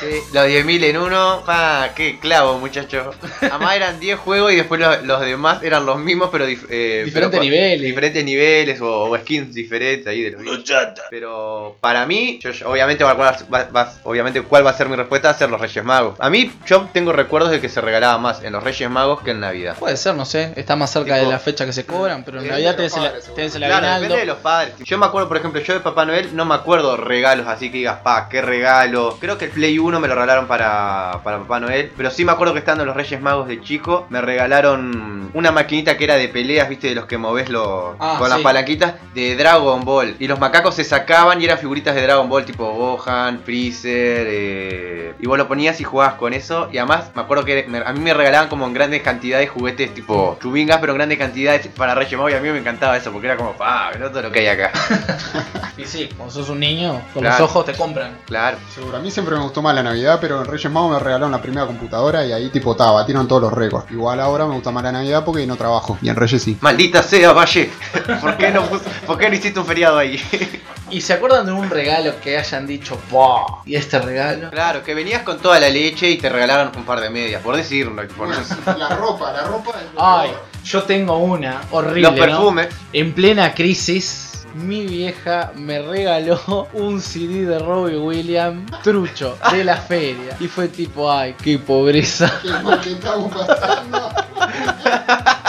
Sí, 0.00 0.06
los 0.32 0.46
10.000 0.46 0.84
en 0.84 0.96
uno, 0.96 1.42
pa, 1.46 1.90
qué 1.94 2.18
clavo, 2.18 2.58
muchachos. 2.58 3.14
Además 3.40 3.76
eran 3.76 4.00
10 4.00 4.18
juegos 4.18 4.52
y 4.52 4.56
después 4.56 4.80
los, 4.80 5.04
los 5.04 5.20
demás 5.20 5.62
eran 5.62 5.86
los 5.86 5.98
mismos, 5.98 6.28
pero 6.32 6.46
dif- 6.48 6.66
eh, 6.68 7.02
Diferentes 7.04 7.38
pero 7.38 7.42
niveles. 7.44 7.82
Diferentes 7.82 8.24
niveles 8.24 8.80
o, 8.80 9.04
o 9.10 9.16
skins 9.18 9.54
diferentes 9.54 10.06
ahí 10.08 10.22
de 10.22 10.30
los 10.32 10.42
bichos. 10.42 10.76
Pero 11.08 11.76
para 11.80 12.04
mí, 12.04 12.38
yo, 12.42 12.50
yo- 12.50 12.68
obviamente, 12.68 13.04
va- 13.04 13.14
va- 13.14 13.36
va- 13.74 13.92
obviamente, 14.04 14.42
¿cuál 14.42 14.66
va 14.66 14.70
a 14.70 14.76
ser 14.76 14.88
mi 14.88 14.96
respuesta? 14.96 15.28
Va 15.28 15.34
a 15.34 15.38
ser 15.38 15.48
los 15.50 15.60
Reyes 15.60 15.84
Magos. 15.84 16.16
A 16.18 16.28
mí, 16.30 16.50
yo 16.66 16.88
tengo 16.92 17.12
recuerdos 17.12 17.52
de 17.52 17.60
que 17.60 17.68
se 17.68 17.80
regalaba 17.80 18.18
más 18.18 18.42
en 18.42 18.52
los 18.54 18.64
Reyes 18.64 18.90
Magos 18.90 19.22
que 19.22 19.30
en 19.32 19.40
Navidad. 19.40 19.76
Puede 19.78 19.96
ser, 19.96 20.14
no 20.16 20.24
sé. 20.24 20.52
Está 20.56 20.74
más 20.74 20.90
cerca 20.90 21.14
Tipo- 21.14 21.26
de 21.26 21.32
la 21.32 21.38
fecha 21.38 21.64
que 21.64 21.72
se 21.72 21.86
cobran, 21.86 22.24
pero 22.24 22.40
en 22.40 22.46
Eh, 22.46 22.50
Navidad 22.50 22.74
tenés 22.76 22.96
el, 22.96 23.02
padres, 23.04 23.34
tenés 23.34 23.54
el 23.54 23.62
Claro, 23.62 23.86
depende 24.00 24.16
de 24.16 24.26
los 24.26 24.38
padres. 24.38 24.74
Yo 24.84 24.98
me 24.98 25.06
acuerdo, 25.06 25.28
por 25.28 25.36
ejemplo, 25.36 25.60
yo 25.60 25.74
de 25.74 25.80
Papá 25.80 26.04
Noel 26.06 26.34
no 26.34 26.44
me 26.44 26.54
acuerdo 26.56 26.96
regalos 26.96 27.35
así 27.46 27.70
que 27.70 27.78
digas, 27.78 27.98
pa, 28.02 28.28
qué 28.28 28.40
regalo. 28.42 29.16
Creo 29.20 29.36
que 29.38 29.46
el 29.46 29.50
Play 29.50 29.78
1 29.78 29.98
me 30.00 30.08
lo 30.08 30.14
regalaron 30.14 30.46
para, 30.46 31.20
para 31.24 31.38
Papá 31.38 31.60
Noel. 31.60 31.92
Pero 31.96 32.10
sí 32.10 32.24
me 32.24 32.32
acuerdo 32.32 32.52
que 32.52 32.60
estando 32.60 32.82
en 32.82 32.86
los 32.88 32.96
Reyes 32.96 33.20
Magos 33.20 33.48
de 33.48 33.60
chico, 33.60 34.06
me 34.10 34.20
regalaron 34.20 35.30
una 35.34 35.50
maquinita 35.52 35.96
que 35.96 36.04
era 36.04 36.14
de 36.16 36.28
peleas, 36.28 36.68
viste, 36.68 36.88
de 36.88 36.94
los 36.94 37.06
que 37.06 37.18
moves 37.18 37.48
los, 37.48 37.96
Ah, 37.98 38.16
con 38.18 38.28
las 38.30 38.40
palanquitas 38.40 38.94
de 39.14 39.34
Dragon 39.36 39.84
Ball. 39.84 40.16
Y 40.18 40.28
los 40.28 40.38
macacos 40.38 40.74
se 40.76 40.84
sacaban 40.84 41.40
y 41.40 41.44
eran 41.44 41.58
figuritas 41.58 41.94
de 41.94 42.02
Dragon 42.02 42.28
Ball 42.28 42.44
tipo 42.44 42.72
Gohan, 42.72 43.40
Freezer. 43.44 44.26
eh, 44.30 45.14
y 45.18 45.26
vos 45.26 45.38
lo 45.38 45.48
ponías 45.48 45.80
y 45.80 45.84
jugabas 45.84 46.14
con 46.14 46.32
eso. 46.32 46.68
Y 46.72 46.78
además 46.78 47.10
me 47.14 47.22
acuerdo 47.22 47.44
que 47.44 47.64
me- 47.68 47.78
a 47.78 47.92
mí 47.92 48.00
me 48.00 48.14
regalaban 48.14 48.48
como 48.48 48.66
en 48.66 48.74
grandes 48.74 49.02
cantidades 49.02 49.50
juguetes 49.50 49.92
tipo 49.94 50.36
chubingas, 50.40 50.78
pero 50.78 50.92
en 50.92 50.98
grandes 50.98 51.18
cantidades 51.18 51.66
para 51.68 51.94
Reyes 51.94 52.12
Magos. 52.16 52.32
Y 52.32 52.34
a 52.34 52.40
mí 52.40 52.48
me 52.50 52.58
encantaba 52.58 52.96
eso 52.96 53.10
porque 53.12 53.26
era 53.26 53.36
como, 53.36 53.52
pa, 53.54 53.90
no 53.98 54.08
todo 54.10 54.22
lo 54.22 54.32
que 54.32 54.40
hay 54.40 54.46
acá. 54.48 54.70
Y 55.78 55.84
sí, 55.84 56.08
cuando 56.16 56.32
sos 56.32 56.48
un 56.48 56.58
niño, 56.60 57.02
con 57.12 57.22
Claro. 57.26 57.42
los 57.42 57.50
ojos 57.50 57.66
te 57.66 57.74
compran. 57.74 58.18
Claro. 58.26 58.58
Seguro, 58.74 58.96
a 58.96 59.00
mí 59.00 59.10
siempre 59.10 59.36
me 59.36 59.42
gustó 59.42 59.62
más 59.62 59.74
la 59.74 59.82
Navidad, 59.82 60.18
pero 60.20 60.40
en 60.40 60.46
Reyes 60.46 60.70
Magos 60.70 60.92
me 60.92 60.98
regalaron 60.98 61.30
la 61.30 61.40
primera 61.42 61.66
computadora 61.66 62.24
y 62.24 62.32
ahí 62.32 62.48
tipo 62.50 62.74
ta, 62.76 62.90
batieron 62.90 63.26
todos 63.28 63.42
los 63.42 63.52
récords. 63.52 63.90
Igual 63.90 64.20
ahora 64.20 64.46
me 64.46 64.54
gusta 64.54 64.70
más 64.70 64.82
la 64.82 64.92
Navidad 64.92 65.24
porque 65.24 65.46
no 65.46 65.56
trabajo. 65.56 65.98
Y 66.02 66.08
en 66.08 66.16
Reyes 66.16 66.42
sí. 66.42 66.56
Maldita 66.60 67.02
sea, 67.02 67.32
Valle. 67.32 67.70
¿Por 68.20 68.36
qué 68.36 68.50
no, 68.50 68.64
¿por 69.06 69.18
qué 69.18 69.28
no 69.28 69.34
hiciste 69.34 69.60
un 69.60 69.66
feriado 69.66 69.98
ahí? 69.98 70.20
¿Y 70.90 71.00
se 71.00 71.14
acuerdan 71.14 71.46
de 71.46 71.52
un 71.52 71.68
regalo 71.68 72.12
que 72.20 72.38
hayan 72.38 72.64
dicho, 72.64 72.96
¡Bah! 73.10 73.62
¿Y 73.64 73.74
este 73.74 73.98
regalo? 73.98 74.50
claro, 74.50 74.84
que 74.84 74.94
venías 74.94 75.22
con 75.22 75.38
toda 75.38 75.58
la 75.58 75.68
leche 75.68 76.08
y 76.08 76.16
te 76.16 76.28
regalaron 76.28 76.70
un 76.76 76.84
par 76.84 77.00
de 77.00 77.10
medias, 77.10 77.42
por 77.42 77.56
decirlo. 77.56 78.06
por 78.16 78.28
la 78.78 78.88
ropa, 78.90 79.32
la 79.32 79.42
ropa. 79.42 79.72
Ay, 79.96 80.30
yo 80.64 80.82
tengo 80.84 81.16
una 81.18 81.62
horrible. 81.72 82.02
Los 82.02 82.12
¿no? 82.14 82.20
perfumes. 82.20 82.68
En 82.92 83.12
plena 83.12 83.52
crisis, 83.52 84.25
mi 84.56 84.86
vieja 84.86 85.52
me 85.54 85.80
regaló 85.80 86.68
un 86.72 87.00
CD 87.00 87.44
de 87.44 87.58
Robbie 87.58 87.98
Williams 87.98 88.70
trucho 88.82 89.38
de 89.52 89.64
la 89.64 89.76
feria. 89.76 90.36
Y 90.40 90.48
fue 90.48 90.68
tipo, 90.68 91.10
ay, 91.10 91.34
qué 91.42 91.58
pobreza. 91.58 92.32
¿Qué, 92.42 92.50
qué 92.82 92.92
estamos 92.92 93.32
pasando? 93.34 94.10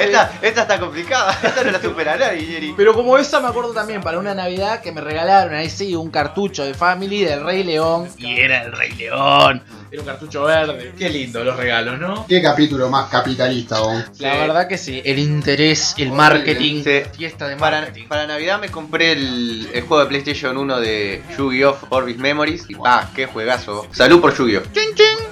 Esta, 0.00 0.32
esta 0.42 0.62
está 0.62 0.80
complicada. 0.80 1.38
Esta 1.42 1.62
no 1.62 1.70
la 1.70 1.80
supera 1.80 2.16
nadie, 2.16 2.46
Jerry. 2.46 2.74
Pero 2.76 2.94
como 2.94 3.18
esa 3.18 3.40
me 3.40 3.48
acuerdo 3.48 3.72
también 3.72 4.00
para 4.00 4.18
una 4.18 4.34
Navidad 4.34 4.80
que 4.80 4.92
me 4.92 5.00
regalaron 5.00 5.54
ahí 5.54 5.68
sí 5.68 5.94
un 5.94 6.10
cartucho 6.10 6.64
de 6.64 6.74
Family 6.74 7.24
del 7.24 7.44
Rey 7.44 7.64
León. 7.64 8.08
Y 8.16 8.40
era 8.40 8.62
el 8.62 8.72
Rey 8.72 8.92
León. 8.92 9.62
Era 9.90 10.02
un 10.02 10.06
cartucho 10.06 10.44
verde. 10.44 10.92
Qué 10.98 11.08
lindo 11.08 11.42
los 11.44 11.56
regalos, 11.56 11.98
¿no? 11.98 12.26
¿Qué 12.26 12.42
capítulo 12.42 12.88
más 12.90 13.08
capitalista, 13.08 13.80
vos? 13.80 14.02
La 14.18 14.34
verdad 14.36 14.68
que 14.68 14.76
sí. 14.76 15.00
El 15.04 15.18
interés, 15.18 15.94
el 15.98 16.12
marketing. 16.12 16.82
Sí. 16.84 17.00
Fiesta 17.16 17.48
de 17.48 17.56
Para, 17.56 17.80
marketing. 17.80 18.06
para 18.08 18.26
Navidad 18.26 18.60
me 18.60 18.68
compré 18.68 19.12
el, 19.12 19.68
el 19.72 19.82
juego 19.82 20.02
de 20.04 20.08
PlayStation 20.08 20.56
1 20.56 20.80
de 20.80 21.22
Yu-Gi-Oh! 21.36 21.76
Orbis 21.90 22.18
Memories. 22.18 22.64
Y 22.68 22.74
pa, 22.74 23.10
qué 23.14 23.26
juegazo. 23.26 23.86
Salud 23.92 24.20
por 24.20 24.36
Yu-Gi-Oh! 24.36 24.62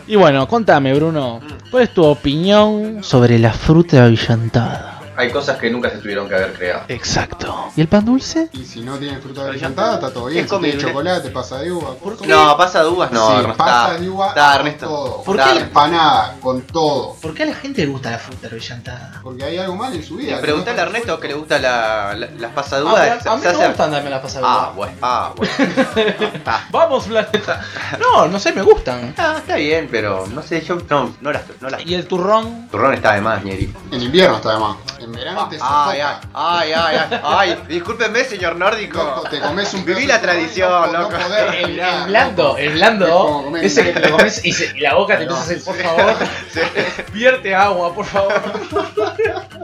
Y 0.06 0.16
bueno, 0.16 0.46
contame, 0.48 0.94
Bruno. 0.94 1.40
¿Cuál 1.70 1.82
es 1.84 1.92
tu 1.94 2.04
opinión 2.04 3.02
sobre 3.02 3.38
la 3.38 3.52
fruta 3.52 4.04
avillantada? 4.04 4.95
Hay 5.16 5.30
cosas 5.30 5.58
que 5.58 5.70
nunca 5.70 5.90
se 5.90 5.98
tuvieron 5.98 6.28
que 6.28 6.34
haber 6.34 6.52
creado. 6.54 6.82
Exacto. 6.88 7.70
¿Y 7.76 7.80
el 7.80 7.88
pan 7.88 8.04
dulce? 8.04 8.48
Y 8.52 8.64
si 8.64 8.80
no 8.80 8.98
tiene 8.98 9.18
fruta 9.18 9.44
brillantada, 9.48 9.94
está 9.94 10.12
todo 10.12 10.26
bien. 10.26 10.44
Es 10.44 10.50
Si 10.50 10.58
tiene 10.58 10.78
chocolate, 10.78 11.30
pasa 11.30 11.58
de 11.58 11.72
uva. 11.72 11.94
¿Por 11.94 12.16
qué? 12.18 12.26
No, 12.26 12.56
pasa 12.56 12.82
de 12.82 12.88
uvas, 12.90 13.10
no, 13.12 13.28
sí, 13.30 13.36
Ernesto. 13.38 13.56
pasa 13.56 13.86
Está- 13.92 14.00
de 14.02 14.10
uva 14.10 14.28
está, 14.28 14.46
con 14.50 14.56
Ernesto. 14.66 14.86
todo. 14.86 15.22
¿Por 15.22 15.36
qué? 15.36 15.58
Empanada, 15.60 16.36
con 16.40 16.62
todo. 16.62 17.14
¿Por 17.20 17.34
qué 17.34 17.42
a 17.44 17.46
la 17.46 17.54
gente 17.54 17.82
le 17.84 17.88
gusta 17.88 18.10
la 18.10 18.18
fruta 18.18 18.48
avillantada? 18.48 19.20
Porque 19.22 19.44
hay 19.44 19.58
algo 19.58 19.76
mal 19.76 19.92
en 19.94 20.02
su 20.04 20.16
vida. 20.16 20.36
Y 20.38 20.40
preguntale 20.40 20.80
a 20.80 20.84
Ernesto 20.84 21.18
que 21.20 21.28
le 21.28 21.34
gusta 21.34 21.58
la, 21.58 22.14
la- 22.14 22.28
las 22.38 22.52
pasaduras. 22.52 23.26
Ah, 23.26 23.32
a 23.32 23.36
mí 23.36 23.42
me 23.42 23.52
gustan 23.52 23.76
también 23.76 24.10
las 24.10 24.20
pasaduras. 24.22 24.56
Ah, 24.58 24.72
bueno, 24.74 24.92
ah, 25.02 25.32
bueno. 25.36 25.52
Ah, 26.46 26.64
Vamos, 26.70 27.04
planeta. 27.04 27.60
No, 27.98 28.26
no 28.28 28.38
sé, 28.38 28.52
me 28.52 28.62
gustan. 28.62 29.14
ah, 29.18 29.36
está 29.38 29.56
bien, 29.56 29.88
pero 29.90 30.26
no 30.26 30.42
sé, 30.42 30.60
yo 30.62 30.78
no, 30.88 31.14
no 31.20 31.32
las. 31.32 31.42
No 31.60 31.68
las 31.70 31.84
¿Y 31.84 31.94
el 31.94 32.06
turrón? 32.06 32.68
turrón 32.70 32.94
está 32.94 33.14
de 33.14 33.20
más, 33.20 33.42
Ñeri. 33.44 33.72
En 33.90 34.02
invierno 34.02 34.36
está 34.36 34.52
de 34.52 34.58
más. 34.58 34.76
En 34.98 35.12
verano 35.12 35.48
te 35.48 35.58
Ay, 35.60 36.00
ay, 36.00 36.16
ay, 36.34 36.72
ay, 36.72 36.96
ay, 37.10 37.20
ay, 37.22 37.62
discúlpenme, 37.68 38.24
señor 38.24 38.56
nórdico. 38.56 38.98
Loco, 39.02 39.28
te 39.28 39.40
comes 39.40 39.72
un 39.74 39.84
Viví 39.84 40.06
la 40.06 40.20
tradición, 40.20 40.70
no- 40.92 40.98
loco. 41.02 41.12
No 41.16 41.18
poder 41.24 41.54
El, 41.54 41.78
el 41.78 42.04
blando, 42.06 42.42
loco. 42.44 42.56
el 42.58 42.66
Es 42.68 42.74
blando, 42.74 43.42
comer 43.44 43.64
ese 43.64 43.84
que 43.84 43.92
te 44.00 44.08
lo 44.08 44.16
comes 44.16 44.44
y, 44.44 44.52
se- 44.52 44.76
y 44.76 44.80
la 44.80 44.94
boca 44.94 45.16
te 45.18 45.24
empieza 45.24 45.42
a 45.42 45.44
hacer, 45.44 45.62
por 45.64 45.76
favor, 45.76 46.14
vierte 47.12 47.54
agua, 47.54 47.94
por 47.94 48.06
favor. 48.06 48.34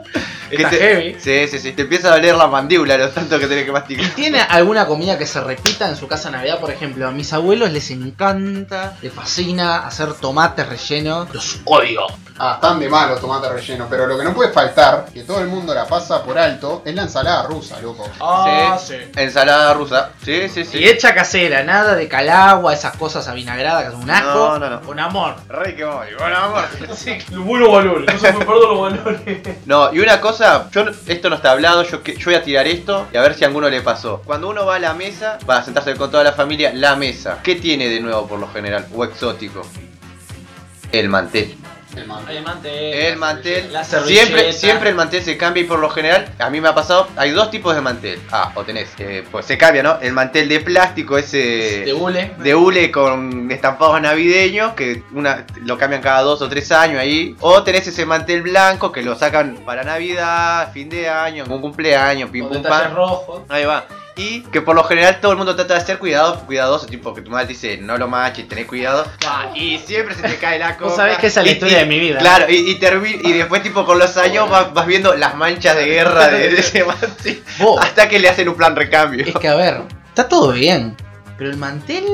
Que 0.56 0.62
Está 0.62 0.70
te- 0.70 0.78
heavy. 0.78 1.16
Sí, 1.18 1.48
sí, 1.48 1.58
sí. 1.58 1.72
Te 1.72 1.82
empieza 1.82 2.08
a 2.08 2.16
doler 2.16 2.34
la 2.34 2.46
mandíbula 2.46 2.96
lo 2.96 3.08
tanto 3.10 3.38
que 3.38 3.46
tenés 3.46 3.64
que 3.64 3.72
masticar. 3.72 4.04
¿Y 4.04 4.08
tiene 4.14 4.40
alguna 4.40 4.86
comida 4.86 5.16
que 5.18 5.26
se 5.26 5.40
repita 5.40 5.88
en 5.88 5.96
su 5.96 6.06
casa 6.06 6.30
Navidad? 6.30 6.60
Por 6.60 6.70
ejemplo, 6.70 7.06
a 7.08 7.10
mis 7.10 7.32
abuelos 7.32 7.70
les 7.72 7.90
encanta, 7.90 8.96
les 9.02 9.12
fascina 9.12 9.86
hacer 9.86 10.12
tomates 10.14 10.68
rellenos. 10.68 11.32
Los 11.32 11.60
odio. 11.64 12.06
Ah, 12.38 12.54
están 12.54 12.80
de 12.80 12.88
malo 12.88 13.16
tomate 13.18 13.48
relleno, 13.50 13.86
pero 13.88 14.06
lo 14.06 14.18
que 14.18 14.24
no 14.24 14.32
puede 14.34 14.50
faltar, 14.52 15.04
que 15.12 15.22
todo 15.22 15.40
el 15.40 15.48
mundo 15.48 15.74
la 15.74 15.86
pasa 15.86 16.24
por 16.24 16.36
alto, 16.38 16.82
es 16.84 16.94
la 16.94 17.02
ensalada 17.02 17.42
rusa, 17.44 17.78
loco. 17.80 18.08
Ah, 18.20 18.76
sí. 18.82 18.94
Ensalada 19.14 19.74
rusa. 19.74 20.10
Sí, 20.24 20.48
sí, 20.48 20.64
sí. 20.64 20.78
Y 20.78 20.88
hecha 20.88 21.14
casera, 21.14 21.62
nada 21.62 21.94
de 21.94 22.08
calagua, 22.08 22.72
esas 22.72 22.96
cosas 22.96 23.28
avinagradas 23.28 23.84
que 23.84 23.90
son 23.92 24.02
un 24.02 24.10
asco. 24.10 24.28
No, 24.28 24.58
no, 24.58 24.70
no. 24.70 24.80
Con 24.80 24.98
amor. 24.98 25.36
Rey 25.48 25.76
que 25.76 25.84
voy, 25.84 26.06
bueno, 26.18 26.36
amor. 26.36 26.64
Sí, 26.96 27.18
los 27.30 27.44
buenos 27.44 27.70
valores, 27.70 28.12
no 28.12 28.18
se 28.20 28.32
me 28.32 28.44
los 28.44 28.80
valores. 28.80 29.56
No, 29.66 29.92
y 29.94 30.00
una 30.00 30.20
cosa, 30.20 30.41
esto 31.06 31.30
no 31.30 31.36
está 31.36 31.52
hablado, 31.52 31.82
yo, 31.84 32.02
yo 32.02 32.24
voy 32.24 32.34
a 32.34 32.42
tirar 32.42 32.66
esto 32.66 33.06
y 33.12 33.16
a 33.16 33.22
ver 33.22 33.34
si 33.34 33.44
a 33.44 33.46
alguno 33.48 33.68
le 33.68 33.80
pasó. 33.80 34.22
Cuando 34.24 34.48
uno 34.48 34.66
va 34.66 34.76
a 34.76 34.78
la 34.78 34.94
mesa, 34.94 35.38
va 35.48 35.58
a 35.58 35.64
sentarse 35.64 35.94
con 35.96 36.10
toda 36.10 36.24
la 36.24 36.32
familia, 36.32 36.72
la 36.74 36.96
mesa. 36.96 37.40
¿Qué 37.42 37.56
tiene 37.56 37.88
de 37.88 38.00
nuevo 38.00 38.26
por 38.26 38.38
lo 38.38 38.48
general? 38.48 38.86
O 38.94 39.04
exótico. 39.04 39.62
El 40.90 41.08
mantel. 41.08 41.56
El 41.96 42.06
man. 42.06 42.24
El 42.28 42.42
mantel. 42.42 42.72
El 42.72 43.16
mantel. 43.16 43.72
La. 43.72 43.84
Siempre, 43.84 44.52
siempre 44.52 44.90
el 44.90 44.94
mantel 44.94 45.22
se 45.22 45.36
cambia 45.36 45.62
y 45.62 45.66
por 45.66 45.78
lo 45.78 45.90
general, 45.90 46.32
a 46.38 46.48
mí 46.48 46.60
me 46.60 46.68
ha 46.68 46.74
pasado, 46.74 47.08
hay 47.16 47.30
dos 47.32 47.50
tipos 47.50 47.74
de 47.74 47.80
mantel. 47.80 48.20
Ah, 48.30 48.52
o 48.54 48.64
tenés, 48.64 48.88
eh, 48.98 49.24
pues 49.30 49.46
se 49.46 49.58
cambia, 49.58 49.82
¿no? 49.82 49.98
El 50.00 50.12
mantel 50.12 50.48
de 50.48 50.60
plástico, 50.60 51.18
ese... 51.18 51.82
De 51.84 51.92
hule. 51.92 52.34
de 52.38 52.54
hule 52.54 52.90
con 52.90 53.50
estampados 53.50 54.00
navideños 54.00 54.72
que 54.72 55.02
una 55.12 55.46
lo 55.56 55.76
cambian 55.76 56.00
cada 56.00 56.22
dos 56.22 56.40
o 56.40 56.48
tres 56.48 56.72
años 56.72 56.98
ahí. 56.98 57.36
O 57.40 57.62
tenés 57.62 57.86
ese 57.86 58.06
mantel 58.06 58.42
blanco 58.42 58.90
que 58.90 59.02
lo 59.02 59.14
sacan 59.14 59.58
para 59.64 59.84
Navidad, 59.84 60.72
fin 60.72 60.88
de 60.88 61.08
año, 61.08 61.44
un 61.48 61.60
cumpleaños, 61.60 62.30
pim 62.30 62.48
pum 62.48 62.62
pam. 62.62 62.94
rojos. 62.94 63.42
Ahí 63.48 63.64
va. 63.64 63.84
Y 64.16 64.42
que 64.42 64.60
por 64.60 64.76
lo 64.76 64.84
general 64.84 65.20
todo 65.20 65.32
el 65.32 65.38
mundo 65.38 65.56
trata 65.56 65.74
de 65.74 65.80
ser 65.80 65.98
cuidado, 65.98 66.40
cuidadoso, 66.44 66.86
tipo 66.86 67.14
que 67.14 67.22
tu 67.22 67.30
madre 67.30 67.46
dice 67.46 67.78
no 67.78 67.96
lo 67.96 68.08
manches, 68.08 68.46
tenés 68.46 68.66
cuidado. 68.66 69.06
Ah, 69.26 69.46
y 69.54 69.78
siempre 69.78 70.14
se 70.14 70.22
te 70.22 70.36
cae 70.36 70.58
la 70.58 70.76
coca. 70.76 70.84
Vos 70.90 70.96
sabés 70.96 71.16
que 71.18 71.28
esa 71.28 71.40
es 71.40 71.46
la 71.46 71.52
historia 71.52 71.76
y- 71.78 71.80
de 71.80 71.86
mi 71.86 71.98
vida. 71.98 72.18
Claro, 72.18 72.44
y, 72.50 72.56
y, 72.56 72.78
termi- 72.78 73.20
y 73.24 73.32
después 73.32 73.62
tipo 73.62 73.86
con 73.86 73.98
los 73.98 74.14
años 74.18 74.50
vas, 74.50 74.74
vas 74.74 74.86
viendo 74.86 75.14
las 75.14 75.34
manchas 75.34 75.76
de 75.76 75.86
guerra 75.86 76.28
de, 76.28 76.50
de 76.50 76.60
ese 76.60 76.84
mantel. 76.84 77.42
Vos, 77.58 77.80
Hasta 77.82 78.08
que 78.08 78.18
le 78.18 78.28
hacen 78.28 78.48
un 78.50 78.54
plan 78.54 78.76
recambio. 78.76 79.24
es 79.26 79.34
que 79.34 79.48
a 79.48 79.54
ver, 79.54 79.80
está 80.08 80.28
todo 80.28 80.52
bien. 80.52 80.94
Pero 81.38 81.50
el 81.50 81.56
mantel. 81.56 82.04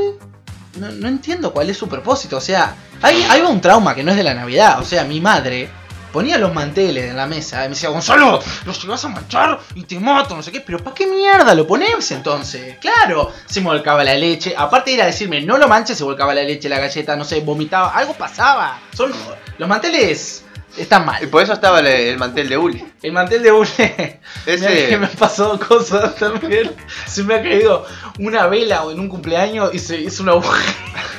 No, 0.76 0.90
no 0.93 1.09
entiendo 1.09 1.52
cuál 1.52 1.69
es 1.71 1.76
su 1.76 1.88
propósito. 1.88 2.37
O 2.37 2.40
sea, 2.40 2.76
hay, 3.02 3.26
hay 3.28 3.40
un 3.40 3.61
trauma 3.61 3.97
que 3.97 4.05
no 4.05 4.12
es 4.12 4.17
de 4.17 4.23
la 4.23 4.35
Navidad. 4.35 4.78
O 4.81 4.85
sea, 4.85 5.02
mi 5.02 5.21
madre 5.21 5.69
ponía 6.12 6.38
los 6.38 6.53
manteles 6.55 7.11
en 7.11 7.17
la 7.17 7.27
mesa 7.27 7.61
y 7.65 7.69
me 7.69 7.75
decía, 7.75 7.88
Gonzalo, 7.91 8.41
los 8.65 8.83
llevas 8.83 9.05
a 9.05 9.09
manchar 9.09 9.61
y 9.75 9.83
te 9.85 9.99
mato, 10.00 10.35
no 10.37 10.43
sé 10.43 10.53
qué. 10.53 10.61
Pero 10.61 10.79
¿para 10.79 10.95
qué 10.95 11.07
mierda 11.07 11.55
lo 11.55 11.67
pones 11.67 12.11
entonces? 12.11 12.77
Claro, 12.79 13.33
se 13.47 13.61
me 13.61 13.67
volcaba 13.69 14.03
la 14.05 14.15
leche. 14.15 14.55
Aparte 14.57 14.95
era 14.95 15.07
decirme, 15.07 15.41
no 15.43 15.59
lo 15.59 15.69
manches, 15.69 15.99
se 15.99 16.05
volcaba 16.05 16.35
la 16.35 16.43
leche, 16.43 16.69
la 16.69 16.79
galleta, 16.79 17.17
no 17.17 17.25
sé, 17.25 17.41
vomitaba. 17.41 17.88
Algo 17.95 18.15
pasaba. 18.15 18.81
Son 18.95 19.12
Los 19.59 19.69
manteles 19.69 20.45
están 20.77 21.03
Y 21.03 21.07
mal. 21.07 21.29
por 21.29 21.43
eso 21.43 21.53
estaba 21.55 21.81
el, 21.81 21.87
el 21.87 22.19
mantel 22.19 22.49
de 22.49 22.57
Uli. 22.59 22.85
El 23.03 23.12
mantel 23.12 23.43
de 23.43 23.50
hule. 23.53 24.21
Ese- 24.47 24.88
que 24.88 24.97
me 24.99 25.07
han 25.07 25.12
pasado 25.12 25.59
cosas 25.59 26.15
también. 26.17 26.71
Se 27.07 27.23
me 27.25 27.35
ha 27.35 27.43
caído 27.43 27.85
una 28.19 28.47
vela 28.47 28.83
en 28.91 29.00
un 29.00 29.09
cumpleaños 29.09 29.75
y 29.75 29.79
se 29.79 30.00
hizo 30.00 30.23
una 30.23 30.33
agujero. 30.33 30.73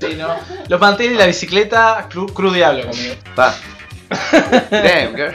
Sí, 0.00 0.16
¿no? 0.16 0.28
Los 0.68 0.80
manteles 0.80 1.14
y 1.14 1.18
la 1.18 1.24
bicicleta, 1.26 2.06
cru, 2.10 2.26
cru 2.26 2.50
diablo 2.52 2.88
conmigo. 2.90 3.14
Va. 3.38 3.54
Damn, 4.70 5.14
girl. 5.14 5.34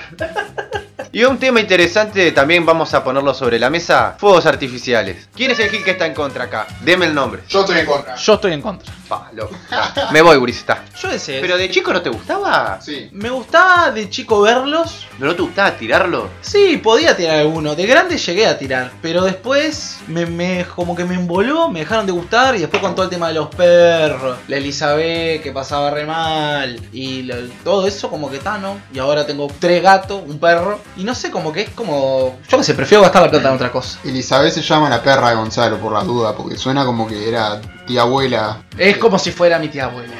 Y 1.11 1.23
un 1.23 1.39
tema 1.39 1.59
interesante 1.59 2.31
también 2.31 2.65
vamos 2.65 2.93
a 2.93 3.03
ponerlo 3.03 3.33
sobre 3.33 3.57
la 3.59 3.69
mesa: 3.69 4.15
fuegos 4.17 4.45
artificiales. 4.45 5.29
¿Quién 5.35 5.51
es 5.51 5.59
el 5.59 5.69
Gil 5.69 5.83
que 5.83 5.91
está 5.91 6.05
en 6.05 6.13
contra 6.13 6.45
acá? 6.45 6.67
Deme 6.81 7.07
el 7.07 7.13
nombre. 7.13 7.41
Yo 7.47 7.61
estoy 7.61 7.79
en 7.79 7.85
contra. 7.85 8.15
Yo 8.15 8.33
estoy 8.33 8.53
en 8.53 8.61
contra. 8.61 8.93
Me 10.11 10.21
voy, 10.21 10.37
gurisita. 10.37 10.83
Yo 11.01 11.09
ese. 11.09 11.39
Pero 11.41 11.57
de 11.57 11.69
chico 11.69 11.91
no 11.93 12.01
te 12.01 12.09
gustaba. 12.09 12.79
Sí. 12.81 13.09
Me 13.11 13.29
gustaba 13.29 13.91
de 13.91 14.09
chico 14.09 14.41
verlos. 14.41 15.07
¿No 15.17 15.35
te 15.35 15.41
gustaba 15.41 15.71
tirarlo? 15.77 16.29
Sí, 16.41 16.77
podía 16.77 17.15
tirar 17.17 17.39
alguno. 17.39 17.75
De 17.75 17.85
grande 17.85 18.17
llegué 18.17 18.45
a 18.47 18.57
tirar. 18.57 18.91
Pero 19.01 19.23
después 19.23 19.97
me, 20.07 20.25
me- 20.25 20.65
como 20.75 20.95
que 20.95 21.03
me 21.05 21.15
emboló, 21.15 21.69
me 21.69 21.79
dejaron 21.79 22.05
de 22.05 22.11
gustar. 22.11 22.55
Y 22.55 22.59
después 22.59 22.81
con 22.81 22.95
todo 22.95 23.03
el 23.05 23.09
tema 23.09 23.27
de 23.29 23.33
los 23.33 23.47
perros, 23.53 24.37
la 24.47 24.57
Elizabeth 24.57 25.41
que 25.43 25.51
pasaba 25.51 25.89
re 25.91 26.05
mal. 26.05 26.79
Y 26.93 27.23
lo- 27.23 27.35
todo 27.63 27.87
eso 27.87 28.09
como 28.09 28.29
que 28.29 28.37
está, 28.37 28.57
¿no? 28.57 28.79
Y 28.93 28.99
ahora 28.99 29.25
tengo 29.25 29.47
tres 29.59 29.81
gatos, 29.83 30.21
un 30.25 30.39
perro. 30.39 30.79
Y 30.95 31.03
no 31.03 31.15
sé, 31.15 31.31
como 31.31 31.51
que 31.51 31.61
es 31.61 31.69
como... 31.71 32.37
Yo 32.49 32.57
que 32.57 32.63
sé, 32.63 32.73
prefiero 32.73 33.01
gastar 33.01 33.23
la 33.23 33.31
plata 33.31 33.49
en 33.49 33.55
otra 33.55 33.71
cosa. 33.71 33.99
Elizabeth 34.03 34.53
se 34.53 34.61
llama 34.61 34.89
la 34.89 35.01
perra 35.01 35.29
de 35.29 35.35
Gonzalo 35.35 35.77
por 35.79 35.91
la 35.93 36.03
duda, 36.03 36.35
porque 36.35 36.57
suena 36.57 36.85
como 36.85 37.07
que 37.07 37.27
era 37.27 37.59
tía 37.89 38.01
abuela. 38.03 38.61
Es 38.77 38.97
como 38.97 39.17
si 39.17 39.31
fuera 39.31 39.57
mi 39.57 39.67
tía 39.67 39.85
abuela. 39.85 40.13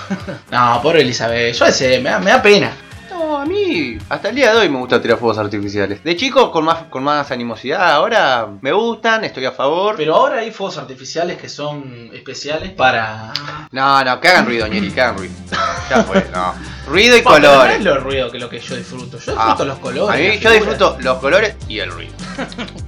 no, 0.50 0.80
pobre 0.82 1.02
Elizabeth. 1.02 1.54
Yo 1.54 1.66
ese, 1.66 1.98
me 2.00 2.08
da, 2.10 2.18
me 2.18 2.30
da 2.30 2.40
pena. 2.42 2.72
No, 3.10 3.36
a 3.38 3.44
mí 3.44 3.98
hasta 4.08 4.30
el 4.30 4.36
día 4.36 4.52
de 4.54 4.58
hoy 4.60 4.68
me 4.70 4.78
gusta 4.78 5.02
tirar 5.02 5.18
fuegos 5.18 5.36
artificiales. 5.36 6.02
De 6.02 6.16
chico 6.16 6.50
con 6.50 6.64
más, 6.64 6.84
con 6.84 7.04
más 7.04 7.30
animosidad, 7.30 7.92
ahora 7.92 8.48
me 8.62 8.72
gustan, 8.72 9.22
estoy 9.24 9.44
a 9.44 9.52
favor. 9.52 9.96
Pero 9.98 10.14
ahora 10.14 10.38
hay 10.40 10.50
fuegos 10.50 10.78
artificiales 10.78 11.36
que 11.36 11.50
son 11.50 12.10
especiales 12.14 12.70
para... 12.70 13.32
No, 13.70 14.02
no, 14.02 14.18
que 14.18 14.28
hagan 14.28 14.46
ruido, 14.46 14.66
Ñeri, 14.66 14.90
que 14.90 15.00
hagan 15.02 15.18
ruido. 15.18 15.34
Ya 15.90 16.04
fue, 16.04 16.24
no. 16.32 16.54
Ruido 16.86 17.16
y 17.16 17.20
Bueno, 17.22 17.38
pero 17.40 17.48
No 17.52 17.58
colores. 17.58 17.76
es 17.78 17.84
lo 17.84 17.96
ruido 17.98 18.30
que 18.30 18.38
lo 18.38 18.48
que 18.48 18.60
yo 18.60 18.76
disfruto. 18.76 19.18
Yo 19.18 19.32
Ah, 19.36 19.46
disfruto 19.48 19.64
los 19.66 19.78
colores. 19.80 20.14
A 20.14 20.18
mí 20.18 20.28
las 20.28 20.40
yo 20.40 20.50
figuras. 20.50 20.68
disfruto 20.78 20.96
los 21.02 21.18
colores 21.18 21.56
y 21.68 21.78
el 21.80 21.90
ruido. 21.90 22.12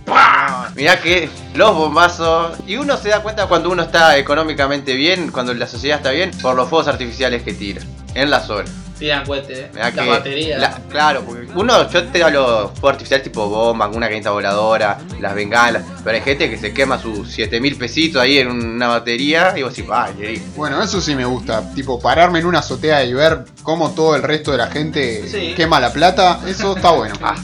Mirá 0.75 1.01
que 1.01 1.29
los 1.55 1.75
bombazos. 1.75 2.59
Y 2.67 2.77
uno 2.77 2.97
se 2.97 3.11
da 3.11 3.23
cuenta 3.23 3.47
cuando 3.47 3.71
uno 3.71 3.83
está 3.83 4.17
económicamente 4.17 4.95
bien, 4.95 5.31
cuando 5.31 5.53
la 5.55 5.67
sociedad 5.67 5.99
está 5.99 6.11
bien, 6.11 6.31
por 6.41 6.55
los 6.55 6.69
fuegos 6.69 6.89
artificiales 6.89 7.43
que 7.43 7.53
tira. 7.53 7.83
En 8.15 8.31
la 8.31 8.41
zona. 8.41 8.69
Tiran 9.03 9.27
cohete, 9.27 9.69
Mirá 9.75 9.91
la 9.91 9.93
que 10.03 10.09
batería. 10.09 10.59
la- 10.59 10.79
claro, 10.89 11.23
porque 11.27 11.49
uno, 11.57 11.91
yo 11.91 12.05
te 12.05 12.23
hablo 12.23 12.69
fuegos 12.75 12.93
artificiales 12.93 13.25
tipo 13.25 13.49
bomba, 13.49 13.89
una 13.89 14.09
cañita 14.09 14.31
voladora, 14.31 14.99
las 15.21 15.35
bengalas, 15.35 15.83
pero 16.05 16.17
hay 16.17 16.23
gente 16.23 16.49
que 16.49 16.57
se 16.57 16.73
quema 16.73 16.99
sus 17.01 17.29
7 17.31 17.61
mil 17.61 17.77
pesitos 17.77 18.23
ahí 18.23 18.39
en 18.39 18.49
una 18.49 18.87
batería 18.89 19.55
y 19.57 19.63
vos 19.63 19.75
decís, 19.75 19.91
ay, 19.93 20.15
Ñeri". 20.19 20.43
Bueno, 20.57 20.81
eso 20.83 21.01
sí 21.01 21.15
me 21.17 21.25
gusta. 21.25 21.73
Tipo, 21.75 22.01
pararme 22.01 22.39
en 22.39 22.47
una 22.47 22.61
azotea 22.61 23.03
y 23.05 23.13
ver 23.13 23.45
cómo 23.65 23.91
todo 23.91 24.15
el 24.15 24.23
resto 24.23 24.53
de 24.53 24.59
la 24.59 24.69
gente 24.69 25.27
Sí. 25.29 25.53
quema 25.57 25.81
la 25.81 25.93
plata, 25.93 26.39
eso 26.47 26.77
está 26.77 26.91
bueno. 26.93 27.15
Ah, 27.23 27.35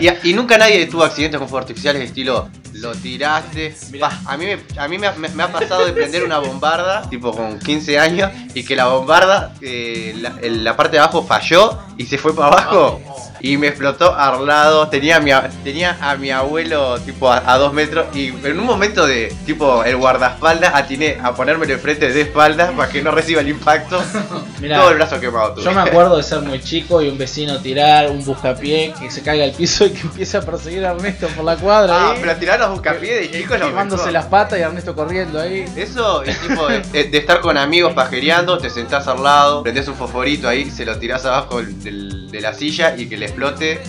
y, 0.00 0.30
y 0.30 0.34
nunca 0.34 0.58
nadie 0.58 0.84
tuvo 0.86 1.04
accidentes 1.04 1.38
con 1.38 1.48
fuegos 1.48 1.64
artificiales 1.64 2.00
de 2.00 2.06
estilo 2.06 2.48
lo 2.74 2.92
tiraste. 2.92 3.74
Pa, 3.98 4.20
a 4.26 4.36
mí, 4.36 4.44
me, 4.46 4.58
a 4.80 4.86
mí 4.86 4.98
me, 4.98 5.08
ha- 5.08 5.12
me- 5.12 5.28
me 5.30 5.42
ha 5.42 5.50
pasado 5.50 5.84
de 5.84 5.92
prender 5.92 6.22
una 6.22 6.38
bombarda, 6.38 7.08
tipo 7.10 7.32
con 7.32 7.58
15 7.58 7.98
años, 7.98 8.30
y 8.54 8.62
que 8.64 8.76
la 8.76 8.86
bombarda, 8.86 9.52
eh, 9.60 10.14
la, 10.20 10.34
el- 10.42 10.62
la 10.62 10.76
parte 10.76 10.96
de 10.96 10.97
abajo 10.98 11.22
falló 11.22 11.78
y 11.96 12.04
se 12.04 12.18
fue 12.18 12.34
para 12.34 12.48
abajo. 12.48 13.00
Y 13.40 13.56
me 13.56 13.68
explotó 13.68 14.14
al 14.14 14.46
lado. 14.46 14.88
Tenía 14.88 15.16
a 15.16 15.20
mi, 15.20 15.30
tenía 15.64 15.96
a 16.00 16.16
mi 16.16 16.30
abuelo 16.30 16.98
tipo 17.00 17.30
a, 17.30 17.42
a 17.50 17.58
dos 17.58 17.72
metros. 17.72 18.06
Y 18.14 18.28
en 18.28 18.58
un 18.58 18.66
momento 18.66 19.06
de 19.06 19.34
tipo 19.46 19.84
el 19.84 19.96
guardaespaldas 19.96 20.74
atiné 20.74 21.18
a 21.22 21.34
ponérmelo 21.34 21.72
enfrente 21.74 22.12
de 22.12 22.20
espaldas 22.22 22.70
para 22.72 22.90
que 22.90 23.02
no 23.02 23.10
reciba 23.10 23.40
el 23.40 23.48
impacto. 23.48 24.02
Mirá, 24.60 24.78
Todo 24.80 24.90
el 24.90 24.96
brazo 24.96 25.20
quemado 25.20 25.54
tuve. 25.54 25.64
yo 25.64 25.72
me 25.72 25.80
acuerdo 25.88 26.16
de 26.16 26.22
ser 26.22 26.40
muy 26.40 26.60
chico 26.60 27.00
y 27.02 27.08
un 27.08 27.16
vecino 27.18 27.58
tirar 27.60 28.10
un 28.10 28.24
buscapié 28.24 28.92
que 29.00 29.10
se 29.10 29.22
caiga 29.22 29.44
al 29.44 29.52
piso 29.52 29.86
y 29.86 29.90
que 29.90 30.00
empiece 30.00 30.36
a 30.36 30.40
perseguir 30.42 30.84
a 30.84 30.90
Ernesto 30.92 31.28
por 31.28 31.44
la 31.44 31.56
cuadra 31.56 31.94
Ah, 32.10 32.14
pero 32.20 32.34
tirar 32.36 32.58
los 32.60 32.70
buscapiés 32.70 33.20
de 33.20 33.38
chicos 33.38 33.54
es 33.56 33.60
lo 33.60 33.68
quemándose 33.68 34.10
las 34.10 34.26
patas 34.26 34.58
y 34.58 34.62
Ernesto 34.62 34.94
corriendo 34.94 35.40
ahí. 35.40 35.64
Eso 35.76 36.22
es 36.22 36.38
tipo 36.40 36.66
de, 36.66 36.80
de 37.04 37.18
estar 37.18 37.40
con 37.40 37.56
amigos 37.56 37.92
pajereando, 37.94 38.58
te 38.58 38.68
sentás 38.70 39.06
al 39.06 39.22
lado, 39.22 39.62
prendés 39.62 39.86
un 39.88 39.94
fosforito 39.94 40.48
ahí, 40.48 40.70
se 40.70 40.84
lo 40.84 40.98
tirás 40.98 41.24
abajo 41.24 41.62
del- 41.62 42.28
de 42.30 42.40
la 42.40 42.52
silla 42.52 42.94
y 42.96 43.08
que 43.08 43.16
le 43.16 43.27
explote. 43.28 43.80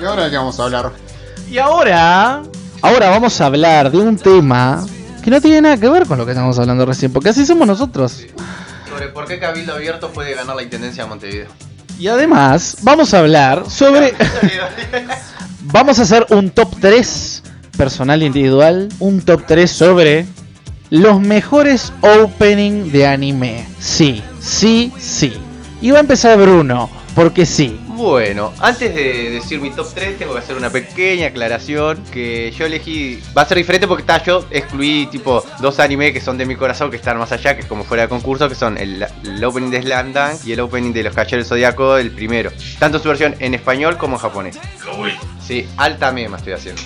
¿Y 0.00 0.04
ahora 0.04 0.30
qué 0.30 0.36
vamos 0.36 0.58
a 0.58 0.64
hablar? 0.64 0.92
Y 1.50 1.58
ahora, 1.58 2.42
ahora 2.82 3.10
vamos 3.10 3.40
a 3.40 3.46
hablar 3.46 3.90
de 3.90 3.98
un 3.98 4.16
tema 4.16 4.84
que 5.22 5.30
no 5.30 5.40
tiene 5.40 5.60
nada 5.60 5.76
que 5.76 5.88
ver 5.88 6.06
con 6.06 6.18
lo 6.18 6.24
que 6.24 6.32
estamos 6.32 6.58
hablando 6.58 6.86
recién, 6.86 7.12
porque 7.12 7.30
así 7.30 7.44
somos 7.44 7.66
nosotros. 7.66 8.24
Sobre 8.88 9.08
por 9.08 9.26
qué 9.26 9.38
Cabildo 9.38 9.74
Abierto 9.74 10.10
puede 10.10 10.34
ganar 10.34 10.56
la 10.56 10.62
Intendencia 10.62 11.04
de 11.04 11.08
Montevideo. 11.08 11.48
Y 11.98 12.08
además, 12.08 12.78
vamos 12.82 13.14
a 13.14 13.20
hablar 13.20 13.68
sobre 13.68 14.14
Vamos 15.72 15.98
a 15.98 16.02
hacer 16.02 16.26
un 16.30 16.50
top 16.50 16.76
3 16.80 17.42
personal 17.76 18.22
e 18.22 18.26
individual. 18.26 18.88
Un 19.00 19.20
top 19.20 19.44
3 19.46 19.68
sobre 19.70 20.26
los 20.90 21.20
mejores 21.20 21.92
opening 22.02 22.92
de 22.92 23.06
anime. 23.06 23.66
Sí, 23.80 24.22
sí, 24.40 24.92
sí. 24.96 25.32
Y 25.80 25.90
va 25.90 25.98
a 25.98 26.00
empezar 26.00 26.38
Bruno, 26.38 26.88
porque 27.16 27.44
sí. 27.44 27.80
Bueno, 27.96 28.52
antes 28.60 28.94
de 28.94 29.30
decir 29.30 29.58
mi 29.58 29.70
top 29.70 29.86
3, 29.94 30.18
tengo 30.18 30.34
que 30.34 30.40
hacer 30.40 30.54
una 30.54 30.68
pequeña 30.68 31.28
aclaración. 31.28 32.04
Que 32.12 32.52
yo 32.52 32.66
elegí. 32.66 33.22
Va 33.36 33.42
a 33.42 33.46
ser 33.46 33.56
diferente 33.56 33.88
porque 33.88 34.02
está, 34.02 34.22
yo 34.22 34.44
excluí 34.50 35.06
tipo 35.06 35.42
dos 35.60 35.80
animes 35.80 36.12
que 36.12 36.20
son 36.20 36.36
de 36.36 36.44
mi 36.44 36.56
corazón, 36.56 36.90
que 36.90 36.96
están 36.96 37.16
más 37.16 37.32
allá, 37.32 37.54
que 37.54 37.62
es 37.62 37.66
como 37.66 37.84
fuera 37.84 38.02
de 38.02 38.10
concurso, 38.10 38.50
que 38.50 38.54
son 38.54 38.76
el, 38.76 39.06
opening 39.42 39.70
de 39.70 39.80
Slam 39.80 40.12
Dunk 40.12 40.44
y 40.44 40.52
el 40.52 40.60
opening 40.60 40.92
de 40.92 41.04
Los 41.04 41.14
Cacheros 41.14 41.48
del 41.48 41.48
Zodíaco, 41.48 41.96
el 41.96 42.10
primero. 42.10 42.52
Tanto 42.78 42.98
su 42.98 43.08
versión 43.08 43.34
en 43.38 43.54
español 43.54 43.96
como 43.96 44.16
en 44.16 44.20
japonés. 44.20 44.58
Sí, 45.46 45.68
alta 45.76 46.10
mema 46.10 46.38
estoy 46.38 46.54
haciendo. 46.54 46.82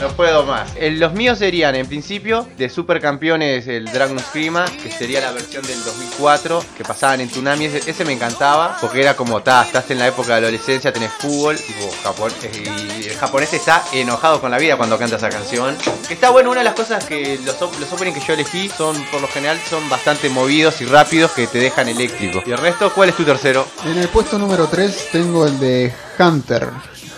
No 0.00 0.08
puedo 0.12 0.46
más. 0.46 0.70
Los 0.80 1.12
míos 1.12 1.38
serían, 1.38 1.74
en 1.74 1.86
principio, 1.86 2.46
de 2.56 2.70
supercampeones 2.70 3.66
el 3.66 3.84
Dragon 3.84 4.18
Screama, 4.18 4.64
que 4.82 4.90
sería 4.90 5.20
la 5.20 5.30
versión 5.32 5.62
del 5.66 5.82
2004, 5.84 6.64
que 6.76 6.84
pasaban 6.84 7.20
en 7.20 7.28
Tsunami. 7.28 7.66
Ese, 7.66 8.04
me 8.06 8.14
encantaba, 8.14 8.78
porque 8.80 9.02
era 9.02 9.14
como, 9.14 9.38
estás 9.38 9.90
en 9.90 9.98
la 9.98 10.08
época 10.08 10.28
de 10.28 10.46
adolescencia, 10.46 10.90
tenés 10.90 11.12
fútbol, 11.12 11.58
Japón, 12.02 12.32
eh, 12.42 13.00
y 13.02 13.08
el 13.08 13.16
japonés 13.16 13.52
está 13.52 13.84
enojado 13.92 14.40
con 14.40 14.50
la 14.50 14.56
vida 14.56 14.78
cuando 14.78 14.98
canta 14.98 15.16
esa 15.16 15.28
canción. 15.28 15.76
Que 16.08 16.14
está 16.14 16.30
bueno, 16.30 16.50
una 16.50 16.60
de 16.60 16.64
las 16.64 16.74
cosas 16.74 17.04
que 17.04 17.38
los, 17.44 17.60
los 17.60 17.92
openings 17.92 18.18
que 18.18 18.26
yo 18.26 18.32
elegí 18.32 18.70
son, 18.70 18.96
por 19.10 19.20
lo 19.20 19.28
general, 19.28 19.58
son 19.68 19.86
bastante 19.90 20.30
movidos 20.30 20.80
y 20.80 20.86
rápidos 20.86 21.32
que 21.32 21.46
te 21.46 21.58
dejan 21.58 21.88
eléctrico. 21.88 22.42
Y 22.46 22.52
el 22.52 22.58
resto, 22.58 22.90
¿cuál 22.94 23.10
es 23.10 23.16
tu 23.16 23.24
tercero? 23.24 23.66
En 23.84 23.98
el 23.98 24.08
puesto 24.08 24.38
número 24.38 24.66
3 24.66 25.08
tengo 25.12 25.46
el 25.46 25.60
de 25.60 25.92
Hunter. 26.18 26.70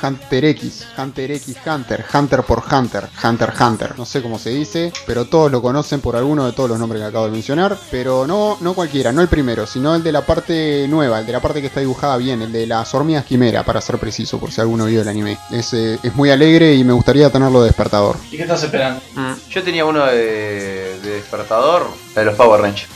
Hunter 0.02 0.44
X, 0.46 0.86
Hunter 0.98 1.32
X 1.32 1.56
Hunter, 1.66 2.04
Hunter 2.12 2.42
por 2.42 2.62
Hunter, 2.70 3.08
Hunter 3.22 3.52
Hunter, 3.60 3.98
no 3.98 4.04
sé 4.04 4.22
cómo 4.22 4.38
se 4.38 4.50
dice, 4.50 4.92
pero 5.06 5.26
todos 5.26 5.50
lo 5.50 5.62
conocen 5.62 6.00
por 6.00 6.16
alguno 6.16 6.46
de 6.46 6.52
todos 6.52 6.70
los 6.70 6.78
nombres 6.78 7.00
que 7.02 7.06
acabo 7.08 7.26
de 7.26 7.32
mencionar, 7.32 7.76
pero 7.90 8.26
no, 8.26 8.56
no 8.60 8.74
cualquiera, 8.74 9.12
no 9.12 9.20
el 9.20 9.28
primero, 9.28 9.66
sino 9.66 9.94
el 9.94 10.02
de 10.02 10.12
la 10.12 10.22
parte 10.26 10.86
nueva, 10.88 11.20
el 11.20 11.26
de 11.26 11.32
la 11.32 11.40
parte 11.40 11.60
que 11.60 11.66
está 11.68 11.80
dibujada 11.80 12.16
bien, 12.16 12.42
el 12.42 12.52
de 12.52 12.66
las 12.66 12.94
hormigas 12.94 13.24
quimera, 13.24 13.62
para 13.62 13.80
ser 13.80 13.98
preciso, 13.98 14.38
por 14.38 14.50
si 14.52 14.60
alguno 14.60 14.86
vio 14.86 15.02
el 15.02 15.08
anime. 15.08 15.38
Es, 15.50 15.72
eh, 15.74 15.98
es 16.02 16.14
muy 16.14 16.30
alegre 16.30 16.74
y 16.74 16.84
me 16.84 16.92
gustaría 16.92 17.30
tenerlo 17.30 17.60
de 17.62 17.68
despertador. 17.68 18.16
¿Y 18.30 18.36
qué 18.36 18.42
estás 18.42 18.62
esperando? 18.62 19.00
Mm, 19.14 19.32
Yo 19.50 19.62
tenía 19.62 19.84
uno 19.84 20.04
de, 20.06 20.98
de 21.02 21.10
despertador, 21.16 21.86
de 22.14 22.24
los 22.24 22.34
Power 22.34 22.60
Rangers. 22.60 22.88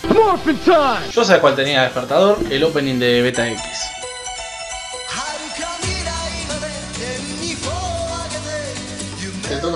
Yo 1.12 1.24
sé 1.24 1.38
cuál 1.40 1.54
tenía 1.56 1.82
despertador, 1.82 2.38
el 2.50 2.64
opening 2.64 2.98
de 2.98 3.22
Beta 3.22 3.48
X. 3.48 3.62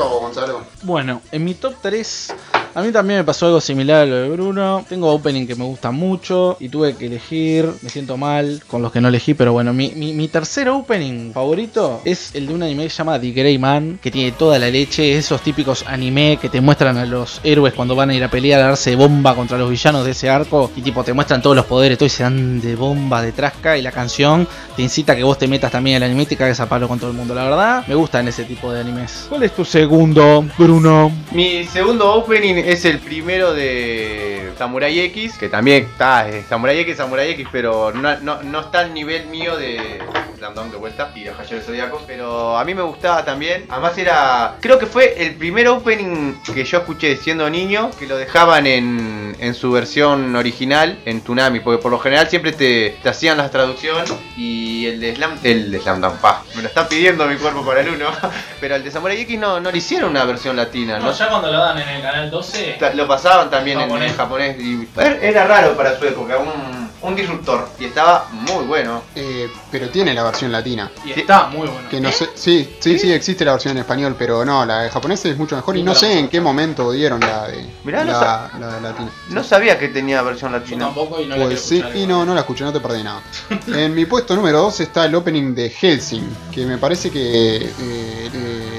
Gonzalo. 0.08 0.64
Bueno, 0.82 1.20
en 1.32 1.44
mi 1.44 1.54
top 1.54 1.74
3, 1.82 2.34
a 2.74 2.82
mí 2.82 2.92
también 2.92 3.20
me 3.20 3.24
pasó 3.24 3.46
algo 3.46 3.60
similar 3.60 4.02
a 4.02 4.06
lo 4.06 4.16
de 4.16 4.28
Bruno. 4.30 4.84
Tengo 4.88 5.12
opening 5.12 5.46
que 5.46 5.54
me 5.54 5.64
gusta 5.64 5.90
mucho 5.90 6.56
y 6.60 6.68
tuve 6.68 6.94
que 6.94 7.06
elegir. 7.06 7.68
Me 7.82 7.90
siento 7.90 8.16
mal 8.16 8.62
con 8.66 8.82
los 8.82 8.92
que 8.92 9.00
no 9.00 9.08
elegí, 9.08 9.34
pero 9.34 9.52
bueno, 9.52 9.72
mi, 9.72 9.92
mi, 9.96 10.12
mi 10.12 10.28
tercer 10.28 10.68
opening 10.68 11.32
favorito 11.32 12.00
es 12.04 12.34
el 12.34 12.46
de 12.46 12.54
un 12.54 12.62
anime 12.62 12.84
que 12.84 12.90
se 12.90 12.96
llama 12.98 13.20
The 13.20 13.30
Grey 13.32 13.58
Man, 13.58 13.98
que 14.02 14.10
tiene 14.10 14.32
toda 14.32 14.58
la 14.58 14.68
leche. 14.68 15.16
Esos 15.16 15.40
típicos 15.40 15.84
anime 15.86 16.38
que 16.40 16.48
te 16.48 16.60
muestran 16.60 16.96
a 16.96 17.06
los 17.06 17.40
héroes 17.44 17.74
cuando 17.74 17.96
van 17.96 18.10
a 18.10 18.14
ir 18.14 18.24
a 18.24 18.30
pelear, 18.30 18.60
a 18.60 18.68
darse 18.68 18.96
bomba 18.96 19.34
contra 19.34 19.58
los 19.58 19.70
villanos 19.70 20.04
de 20.04 20.12
ese 20.12 20.30
arco. 20.30 20.70
Y 20.76 20.82
tipo, 20.82 21.02
te 21.04 21.12
muestran 21.12 21.42
todos 21.42 21.56
los 21.56 21.66
poderes, 21.66 21.98
todo 21.98 22.06
y 22.06 22.10
se 22.10 22.22
dan 22.22 22.60
de 22.60 22.76
bomba 22.76 23.22
de 23.22 23.32
trasca. 23.32 23.76
Y 23.76 23.82
la 23.82 23.92
canción 23.92 24.46
te 24.76 24.82
incita 24.82 25.12
a 25.12 25.16
que 25.16 25.24
vos 25.24 25.38
te 25.38 25.48
metas 25.48 25.72
también 25.72 25.96
el 25.96 26.02
anime 26.04 26.22
y 26.22 26.26
te 26.26 26.36
cagues 26.36 26.60
a 26.60 26.68
palo 26.68 26.88
con 26.88 26.98
todo 26.98 27.10
el 27.10 27.16
mundo. 27.16 27.34
La 27.34 27.44
verdad, 27.44 27.84
me 27.86 27.94
gustan 27.94 28.28
ese 28.28 28.44
tipo 28.44 28.72
de 28.72 28.80
animes. 28.80 29.26
¿Cuál 29.28 29.42
es 29.42 29.54
tu 29.54 29.64
segundo, 29.64 30.44
Bruno? 30.56 31.10
Mi 31.32 31.64
segundo 31.64 32.14
opening 32.14 32.59
es 32.66 32.84
el 32.84 32.98
primero 32.98 33.52
de 33.54 34.52
Samurai 34.58 34.98
X, 35.00 35.38
que 35.38 35.48
también 35.48 35.84
está 35.84 36.28
es 36.28 36.46
Samurai 36.46 36.78
X, 36.80 36.96
Samurai 36.96 37.30
X, 37.30 37.48
pero 37.50 37.92
no, 37.92 38.18
no, 38.20 38.42
no 38.42 38.60
está 38.60 38.80
al 38.80 38.94
nivel 38.94 39.26
mío 39.26 39.56
de 39.56 40.00
Slam 40.40 40.70
de 40.70 40.76
vuelta 40.78 41.12
y 41.14 41.24
los 41.24 41.36
Caballeros 41.36 41.66
Zodíacos, 41.66 42.02
pero 42.06 42.56
a 42.56 42.64
mí 42.64 42.74
me 42.74 42.82
gustaba 42.82 43.24
también. 43.24 43.66
Además 43.68 43.96
era, 43.98 44.56
creo 44.60 44.78
que 44.78 44.86
fue 44.86 45.22
el 45.22 45.34
primer 45.34 45.68
opening 45.68 46.34
que 46.54 46.64
yo 46.64 46.78
escuché 46.78 47.16
siendo 47.16 47.48
niño, 47.50 47.90
que 47.98 48.06
lo 48.06 48.16
dejaban 48.16 48.66
en, 48.66 49.36
en 49.38 49.54
su 49.54 49.70
versión 49.70 50.34
original 50.34 50.98
en 51.04 51.20
Tsunami, 51.20 51.60
porque 51.60 51.82
por 51.82 51.90
lo 51.90 51.98
general 51.98 52.28
siempre 52.28 52.52
te, 52.52 52.96
te 53.02 53.08
hacían 53.08 53.36
la 53.36 53.50
traducción 53.50 54.04
y 54.36 54.86
el 54.86 55.00
de 55.00 55.14
Slam, 55.14 55.38
el 55.42 55.70
de 55.70 55.80
Slam 55.80 56.00
Dunk, 56.00 56.16
pa, 56.16 56.42
me 56.54 56.62
lo 56.62 56.68
está 56.68 56.88
pidiendo 56.88 57.26
mi 57.26 57.36
cuerpo 57.36 57.64
para 57.64 57.80
el 57.80 57.90
uno, 57.90 58.06
pero 58.60 58.76
el 58.76 58.82
de 58.82 58.90
Samurai 58.90 59.20
X 59.20 59.38
no, 59.38 59.60
no 59.60 59.70
le 59.70 59.78
hicieron 59.78 60.10
una 60.10 60.24
versión 60.24 60.56
latina, 60.56 60.98
¿no? 60.98 61.12
ya 61.12 61.28
cuando 61.28 61.52
lo 61.52 61.58
dan 61.58 61.78
en 61.78 61.88
el 61.88 62.02
canal 62.02 62.30
12. 62.30 62.49
Lo 62.94 63.06
pasaban 63.08 63.50
también 63.50 63.78
en- 63.80 63.84
Japonés. 63.88 64.10
en 64.10 64.16
japonés 64.16 64.56
y 64.60 64.88
era 65.22 65.46
raro 65.46 65.76
para 65.76 65.98
su 65.98 66.04
época, 66.04 66.38
un, 66.38 66.90
un 67.02 67.16
disruptor 67.16 67.68
y 67.78 67.86
estaba 67.86 68.26
muy 68.30 68.64
bueno. 68.64 69.02
Eh, 69.14 69.48
pero 69.70 69.88
tiene 69.88 70.12
la 70.14 70.22
versión 70.24 70.52
latina. 70.52 70.90
Y 71.04 71.12
está 71.18 71.46
muy 71.46 71.66
bueno. 71.68 71.88
Que 71.90 72.00
no 72.00 72.10
sé, 72.12 72.28
sí, 72.34 72.76
sí, 72.80 72.98
sí, 72.98 73.12
existe 73.12 73.44
la 73.44 73.52
versión 73.52 73.72
en 73.72 73.78
español, 73.78 74.16
pero 74.18 74.44
no, 74.44 74.64
la 74.66 74.82
de 74.82 74.90
japonesa 74.90 75.28
es 75.28 75.36
mucho 75.36 75.56
mejor 75.56 75.76
y 75.76 75.82
no 75.82 75.94
sé 75.94 76.18
en 76.18 76.28
qué 76.28 76.40
momento 76.40 76.90
dieron 76.92 77.20
la 77.20 77.48
de 77.48 77.64
Mirá, 77.84 78.04
no 78.04 78.12
la, 78.12 78.50
la 78.58 78.74
de 78.74 78.80
latina. 78.80 79.10
No 79.30 79.44
sabía 79.44 79.78
que 79.78 79.88
tenía 79.88 80.22
versión 80.22 80.52
Yo 80.52 80.58
latina. 80.58 80.84
tampoco 80.86 81.20
y 81.20 81.26
no 81.26 81.36
la 81.36 81.44
Pues 81.46 81.60
sí, 81.62 81.82
y 81.94 82.06
no, 82.06 82.24
no 82.24 82.34
la 82.34 82.40
escuché, 82.40 82.64
no 82.64 82.72
te 82.72 82.80
perdí 82.80 83.02
nada. 83.02 83.22
En 83.68 83.94
mi 83.94 84.04
puesto 84.04 84.34
número 84.36 84.58
2 84.62 84.80
está 84.80 85.04
el 85.06 85.14
opening 85.14 85.54
de 85.54 85.70
Helsing, 85.70 86.28
que 86.52 86.66
me 86.66 86.76
parece 86.78 87.10
que, 87.10 87.56
eh, 87.56 87.72
eh, 87.80 88.30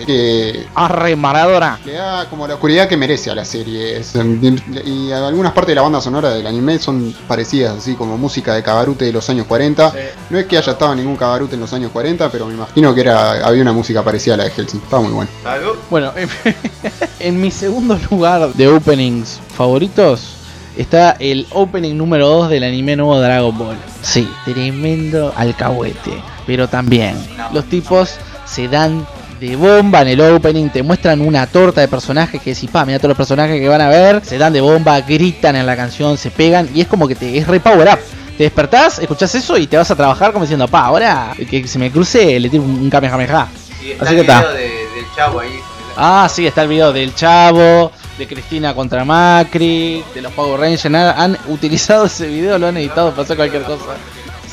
que 0.06 0.68
Arre 0.76 1.16
Maradona. 1.16 1.80
le 1.86 1.94
da 1.94 2.30
como 2.30 2.48
la 2.48 2.56
oscuridad 2.56 2.88
que 2.88 2.98
merece 2.98 3.30
a 3.30 3.36
la 3.36 3.46
serie. 3.46 3.98
Es, 3.98 4.14
y 4.86 5.12
algunas 5.12 5.54
partes 5.54 5.70
de 5.70 5.76
la 5.76 5.82
banda 5.82 6.02
sonora 6.02 6.32
del 6.32 6.46
anime 6.48 6.80
son 6.80 7.16
parecidas, 7.28 7.78
así 7.78 7.96
como 7.96 8.18
música 8.18 8.54
de 8.54 8.64
cabarute 8.64 9.06
de 9.06 9.12
los 9.12 9.30
años 9.30 9.46
40. 9.48 9.94
No 10.30 10.38
es 10.38 10.46
que 10.46 10.58
haya 10.58 10.72
estado 10.72 10.96
ningún 10.96 11.16
cabarute 11.16 11.56
en 11.56 11.62
los 11.62 11.74
años 11.74 11.92
40, 11.92 12.30
pero 12.32 12.46
me 12.46 12.54
imagino 12.54 12.94
que 12.94 13.02
era 13.02 13.46
había 13.46 13.62
una 13.62 13.74
música 13.74 14.04
parecida 14.04 14.36
a 14.36 14.38
la 14.38 14.44
de 14.46 14.52
Helsing. 14.52 14.82
Estaba 14.84 15.04
muy 15.04 15.14
bueno. 15.14 15.30
Bueno, 15.90 16.12
en, 16.16 16.30
en 17.20 17.42
mi 17.42 17.52
segundo 17.52 18.00
lugar 18.10 18.54
de 18.54 18.68
openings 18.68 19.40
favoritos 19.56 20.36
está 20.78 21.16
el 21.20 21.48
opening 21.52 21.96
número 21.96 22.28
2 22.28 22.50
del 22.50 22.64
anime 22.64 22.96
nuevo 22.96 23.20
Dragon 23.20 23.58
Ball. 23.58 23.78
Sí, 24.02 24.28
tremendo 24.46 25.34
alcahuete. 25.36 26.22
Pero 26.46 26.68
también, 26.68 27.16
los 27.54 27.66
tipos 27.66 28.16
se 28.46 28.68
dan 28.68 29.06
de 29.42 29.56
bomba 29.56 30.04
en 30.04 30.10
el 30.10 30.22
opening, 30.22 30.70
te 30.70 30.84
muestran 30.84 31.20
una 31.20 31.48
torta 31.48 31.82
de 31.82 31.88
personajes 31.88 32.40
que 32.40 32.54
decís, 32.54 32.70
pa, 32.70 32.86
mira 32.86 33.00
todos 33.00 33.10
los 33.10 33.18
personajes 33.18 33.60
que 33.60 33.68
van 33.68 33.82
a 33.82 33.90
ver, 33.90 34.24
se 34.24 34.38
dan 34.38 34.54
de 34.54 34.62
bomba, 34.62 35.02
gritan 35.02 35.56
en 35.56 35.66
la 35.66 35.76
canción, 35.76 36.16
se 36.16 36.30
pegan 36.30 36.70
y 36.76 36.82
es 36.82 36.88
como 36.88 37.08
que 37.08 37.16
te 37.16 37.36
es 37.36 37.48
re 37.48 37.60
power 37.60 37.90
up. 37.92 38.00
Te 38.38 38.44
despertás, 38.44 39.00
escuchás 39.00 39.34
eso 39.34 39.58
y 39.58 39.66
te 39.66 39.78
vas 39.78 39.90
a 39.90 39.96
trabajar 39.96 40.32
como 40.32 40.46
diciendo, 40.46 40.68
pa, 40.68 40.82
ahora 40.82 41.34
que 41.50 41.68
se 41.68 41.80
me 41.80 41.90
cruce, 41.90 42.40
le 42.40 42.50
tiro 42.52 42.62
un 42.62 42.88
Kamehameha. 42.88 43.48
Sí, 43.80 43.96
Así 44.00 44.14
que 44.14 44.22
está. 44.22 44.54
de, 44.54 44.62
del 44.62 45.06
chavo 45.16 45.40
ahí. 45.40 45.60
Ah, 45.98 46.30
sí, 46.32 46.46
está 46.46 46.62
el 46.62 46.70
video 46.70 46.94
del 46.94 47.14
Chavo, 47.16 47.92
de 48.18 48.28
Cristina 48.28 48.74
contra 48.74 49.04
Macri, 49.04 50.04
de 50.14 50.22
los 50.22 50.32
Power 50.34 50.60
Rangers. 50.60 50.86
Han 50.86 51.38
utilizado 51.48 52.06
ese 52.06 52.28
video, 52.28 52.60
lo 52.60 52.68
han 52.68 52.78
editado 52.78 53.10
para 53.10 53.24
hacer 53.24 53.36
cualquier 53.36 53.64
cosa. 53.64 53.86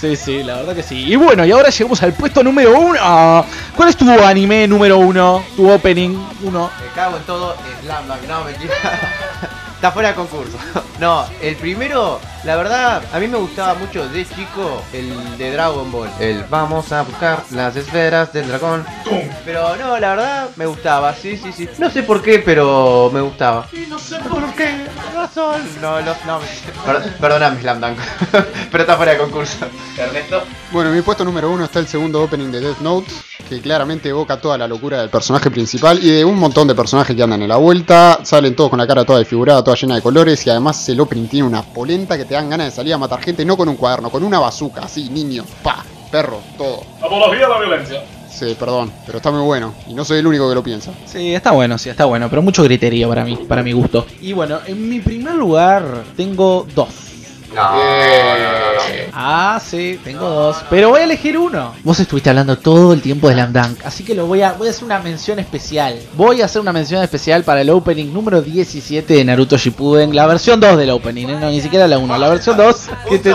Sí, 0.00 0.14
sí, 0.14 0.42
la 0.44 0.56
verdad 0.56 0.76
que 0.76 0.82
sí. 0.84 1.12
Y 1.12 1.16
bueno, 1.16 1.44
y 1.44 1.50
ahora 1.50 1.70
llegamos 1.70 2.00
al 2.04 2.12
puesto 2.12 2.44
número 2.44 2.78
uno. 2.78 2.98
Ah, 3.02 3.44
¿Cuál 3.74 3.88
es 3.88 3.96
tu 3.96 4.08
anime 4.08 4.68
número 4.68 4.98
uno? 4.98 5.42
Tu 5.56 5.68
opening 5.68 6.16
uno. 6.42 6.70
Me 6.80 6.92
cago 6.94 7.16
en 7.16 7.22
todo, 7.24 7.56
Slam 7.82 8.06
Dunk, 8.06 8.22
no, 8.28 8.44
mentira. 8.44 8.74
Está 9.74 9.92
fuera 9.92 10.08
de 10.08 10.14
concurso. 10.16 10.58
No, 10.98 11.24
el 11.40 11.54
primero, 11.54 12.18
la 12.42 12.56
verdad, 12.56 13.04
a 13.12 13.20
mí 13.20 13.28
me 13.28 13.38
gustaba 13.38 13.74
mucho 13.74 14.08
de 14.08 14.26
chico 14.26 14.82
el 14.92 15.38
de 15.38 15.52
Dragon 15.52 15.92
Ball. 15.92 16.10
El 16.18 16.42
vamos 16.50 16.90
a 16.90 17.02
buscar 17.02 17.44
las 17.52 17.76
esferas 17.76 18.32
del 18.32 18.48
dragón. 18.48 18.84
Pero 19.44 19.76
no, 19.76 19.96
la 19.96 20.08
verdad, 20.16 20.48
me 20.56 20.66
gustaba, 20.66 21.14
sí, 21.14 21.36
sí, 21.36 21.52
sí. 21.52 21.68
No 21.78 21.88
sé 21.88 22.02
por 22.02 22.20
qué, 22.20 22.40
pero 22.40 23.12
me 23.14 23.20
gustaba. 23.20 23.68
no 23.88 23.96
sé 24.00 24.18
por 24.28 24.52
qué 24.54 24.87
razón. 25.28 25.62
No, 25.80 26.00
no, 26.00 26.14
no. 26.26 26.40
Per- 26.84 27.16
perdóname, 27.18 27.60
Slam 27.60 27.80
Dunk. 27.80 27.98
pero 28.70 28.82
está 28.82 28.96
fuera 28.96 29.12
de 29.12 29.18
concurso. 29.18 29.66
Ernesto. 29.96 30.42
Bueno, 30.72 30.90
en 30.90 30.96
mi 30.96 31.02
puesto 31.02 31.24
número 31.24 31.50
1 31.50 31.64
está 31.64 31.78
el 31.78 31.86
segundo 31.86 32.22
opening 32.22 32.50
de 32.50 32.60
Death 32.60 32.78
Note, 32.80 33.10
que 33.48 33.60
claramente 33.60 34.08
evoca 34.08 34.40
toda 34.40 34.58
la 34.58 34.66
locura 34.68 35.00
del 35.00 35.10
personaje 35.10 35.50
principal 35.50 35.98
y 36.02 36.10
de 36.10 36.24
un 36.24 36.36
montón 36.38 36.68
de 36.68 36.74
personajes 36.74 37.14
que 37.16 37.22
andan 37.22 37.42
en 37.42 37.48
la 37.48 37.56
vuelta. 37.56 38.20
Salen 38.22 38.54
todos 38.56 38.70
con 38.70 38.78
la 38.78 38.86
cara 38.86 39.04
toda 39.04 39.18
desfigurada, 39.18 39.62
toda 39.62 39.76
llena 39.76 39.94
de 39.96 40.02
colores 40.02 40.46
y 40.46 40.50
además 40.50 40.88
el 40.88 41.00
opening 41.00 41.28
tiene 41.28 41.46
una 41.46 41.62
polenta 41.62 42.16
que 42.16 42.24
te 42.24 42.34
dan 42.34 42.50
ganas 42.50 42.66
de 42.68 42.70
salir 42.72 42.94
a 42.94 42.98
matar 42.98 43.20
gente, 43.20 43.44
no 43.44 43.56
con 43.56 43.68
un 43.68 43.76
cuaderno, 43.76 44.10
con 44.10 44.22
una 44.22 44.38
bazooka, 44.38 44.82
así, 44.82 45.08
niño, 45.08 45.44
pa, 45.62 45.84
perro, 46.10 46.40
todo. 46.56 46.82
Apología 47.02 47.46
a 47.46 47.48
la 47.50 47.58
violencia. 47.60 48.02
Sí, 48.38 48.54
perdón, 48.56 48.92
pero 49.04 49.18
está 49.18 49.32
muy 49.32 49.40
bueno 49.40 49.74
y 49.88 49.94
no 49.94 50.04
soy 50.04 50.18
el 50.18 50.26
único 50.28 50.48
que 50.48 50.54
lo 50.54 50.62
piensa. 50.62 50.92
Sí, 51.06 51.34
está 51.34 51.50
bueno, 51.50 51.76
sí, 51.76 51.88
está 51.88 52.04
bueno, 52.04 52.30
pero 52.30 52.40
mucho 52.40 52.62
criterio 52.62 53.08
para 53.08 53.24
mí, 53.24 53.36
para 53.48 53.64
mi 53.64 53.72
gusto. 53.72 54.06
Y 54.20 54.32
bueno, 54.32 54.60
en 54.64 54.88
mi 54.88 55.00
primer 55.00 55.34
lugar 55.34 56.04
tengo 56.16 56.64
dos. 56.72 57.08
Ah, 59.12 59.60
sí, 59.64 59.98
tengo 60.04 60.28
dos. 60.28 60.58
Pero 60.70 60.90
voy 60.90 61.00
a 61.00 61.04
elegir 61.04 61.36
uno. 61.36 61.74
Vos 61.82 61.98
estuviste 61.98 62.30
hablando 62.30 62.56
todo 62.58 62.92
el 62.92 63.02
tiempo 63.02 63.28
de 63.28 63.34
Slam 63.34 63.52
Dunk, 63.52 63.84
así 63.84 64.04
que 64.04 64.14
lo 64.14 64.26
voy 64.26 64.42
a, 64.42 64.52
voy 64.52 64.68
a 64.68 64.70
hacer 64.70 64.84
una 64.84 65.00
mención 65.00 65.40
especial. 65.40 65.98
Voy 66.14 66.40
a 66.40 66.44
hacer 66.44 66.60
una 66.62 66.72
mención 66.72 67.02
especial 67.02 67.42
para 67.42 67.62
el 67.62 67.70
opening 67.70 68.12
número 68.12 68.40
17 68.42 69.14
de 69.14 69.24
Naruto 69.24 69.56
Shippuden, 69.56 70.14
la 70.14 70.26
versión 70.26 70.60
2 70.60 70.76
del 70.78 70.90
opening, 70.90 71.26
¿eh? 71.26 71.38
no, 71.40 71.50
ni 71.50 71.60
siquiera 71.60 71.88
la 71.88 71.98
1, 71.98 72.18
la 72.18 72.28
versión 72.28 72.56
2 72.56 72.88
que 73.08 73.18
te... 73.18 73.34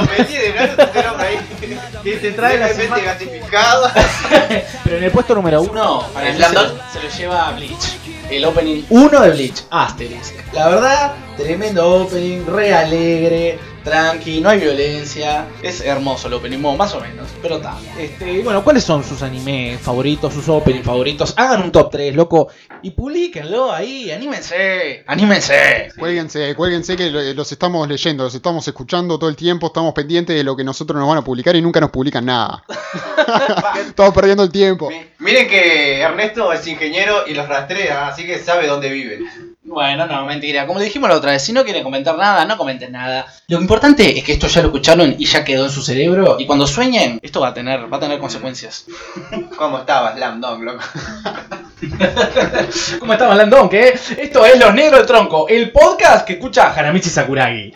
te 2.24 2.32
trae 2.32 2.58
las 2.58 2.70
levemente 2.70 3.02
imágenes. 3.02 3.30
gasificado. 3.30 3.92
Pero 4.86 4.98
en 4.98 5.04
el 5.04 5.12
puesto 5.12 5.36
número 5.36 5.62
uno, 5.62 6.08
para 6.14 6.30
¿El 6.30 6.38
mí 6.38 6.44
se, 6.44 7.02
lo, 7.02 7.10
lleva 7.18 7.52
Bleach. 7.52 8.00
El 8.30 8.46
opening 8.46 8.84
1 8.90 9.20
de 9.20 9.30
Bleach, 9.32 9.64
Asterisk. 9.70 10.34
La 10.54 10.70
verdad, 10.70 11.14
tremendo 11.36 12.04
opening, 12.04 12.46
re 12.46 12.74
alegre, 12.74 13.60
tranqui, 13.84 14.42
no 14.42 14.50
hay 14.50 14.60
violencia. 14.60 15.48
Es 15.62 15.82
hermoso 15.82 16.28
el 16.28 16.34
opening, 16.36 16.60
mo- 16.60 16.76
más 16.78 16.94
o 16.96 17.02
menos, 17.02 17.28
pero 17.42 17.58
está. 17.58 17.78
Este, 18.00 18.42
bueno, 18.42 18.64
¿cuáles 18.64 18.84
son 18.84 19.04
sus 19.04 19.22
animes 19.22 19.80
favoritos, 19.82 20.34
sus 20.34 20.48
openings 20.50 20.86
favoritos? 20.86 21.34
Hagan 21.38 21.64
un 21.64 21.72
top 21.72 21.92
3, 21.92 22.16
loco, 22.16 22.48
y 22.82 22.92
publiquenlo 22.92 23.72
ahí, 23.72 24.12
anímense, 24.12 25.04
anímense. 25.08 25.90
Cuélguense, 25.98 26.56
cuélguense 26.56 26.96
que 26.96 27.10
lo- 27.10 27.22
los 27.34 27.52
estamos 27.52 27.88
leyendo, 27.88 28.24
los 28.24 28.36
estamos 28.36 28.68
escuchando 28.68 29.20
todo 29.20 29.30
el 29.30 29.36
tiempo, 29.36 29.68
estamos 29.68 29.94
pendientes 29.94 30.36
de 30.36 30.44
lo 30.44 30.56
que 30.56 30.64
nosotros 30.64 30.98
nos 31.00 31.08
van 31.08 31.18
a 31.20 31.24
publicar 31.24 31.56
y 31.56 31.62
nunca 31.62 31.80
nos 31.80 31.90
publican 31.92 32.26
nada. 32.26 32.64
estamos 33.88 34.14
perdiendo 34.14 34.44
el 34.44 34.52
tiempo. 34.52 34.90
Mi- 34.90 35.04
Miren 35.20 35.48
que 35.48 36.02
Ernesto 36.02 36.52
es 36.52 36.68
ingeniero 36.68 37.26
y 37.28 37.34
los 37.34 37.48
rastrea, 37.48 38.08
así 38.08 38.26
que 38.26 38.40
sabe 38.40 38.68
dónde 38.68 38.90
viven. 38.90 39.53
Bueno, 39.74 40.06
no, 40.06 40.26
mentira. 40.26 40.68
Como 40.68 40.78
le 40.78 40.86
dijimos 40.86 41.10
la 41.10 41.16
otra 41.16 41.32
vez, 41.32 41.44
si 41.44 41.52
no 41.52 41.64
quieren 41.64 41.84
comentar 41.84 42.16
nada, 42.16 42.46
no 42.46 42.58
comenten 42.58 42.92
nada. 42.92 43.26
Lo 43.48 43.60
importante 43.60 44.18
es 44.18 44.24
que 44.24 44.34
esto 44.34 44.48
ya 44.48 44.62
lo 44.62 44.68
escucharon 44.68 45.16
y 45.18 45.26
ya 45.26 45.44
quedó 45.44 45.66
en 45.66 45.72
su 45.72 45.82
cerebro. 45.82 46.38
Y 46.40 46.46
cuando 46.46 46.68
sueñen, 46.68 47.20
esto 47.24 47.42
va 47.42 47.48
a 47.50 47.54
tener, 47.54 47.92
va 47.92 47.98
a 47.98 48.00
tener 48.00 48.20
consecuencias. 48.20 48.86
¿Cómo 49.58 49.80
estaba 49.80 50.14
Slam 50.14 50.40
Dunk, 50.42 50.64
loco? 50.64 50.84
¿Cómo 53.00 53.14
estamos 53.14 53.32
hablando? 53.32 53.68
Que 53.68 54.00
esto 54.18 54.46
es 54.46 54.60
Los 54.60 54.74
Negros 54.76 55.00
del 55.00 55.08
Tronco, 55.08 55.48
el 55.48 55.72
podcast 55.72 56.26
que 56.26 56.34
escucha 56.34 56.72
Hanamichi 56.74 57.10
Sakuragi. 57.10 57.72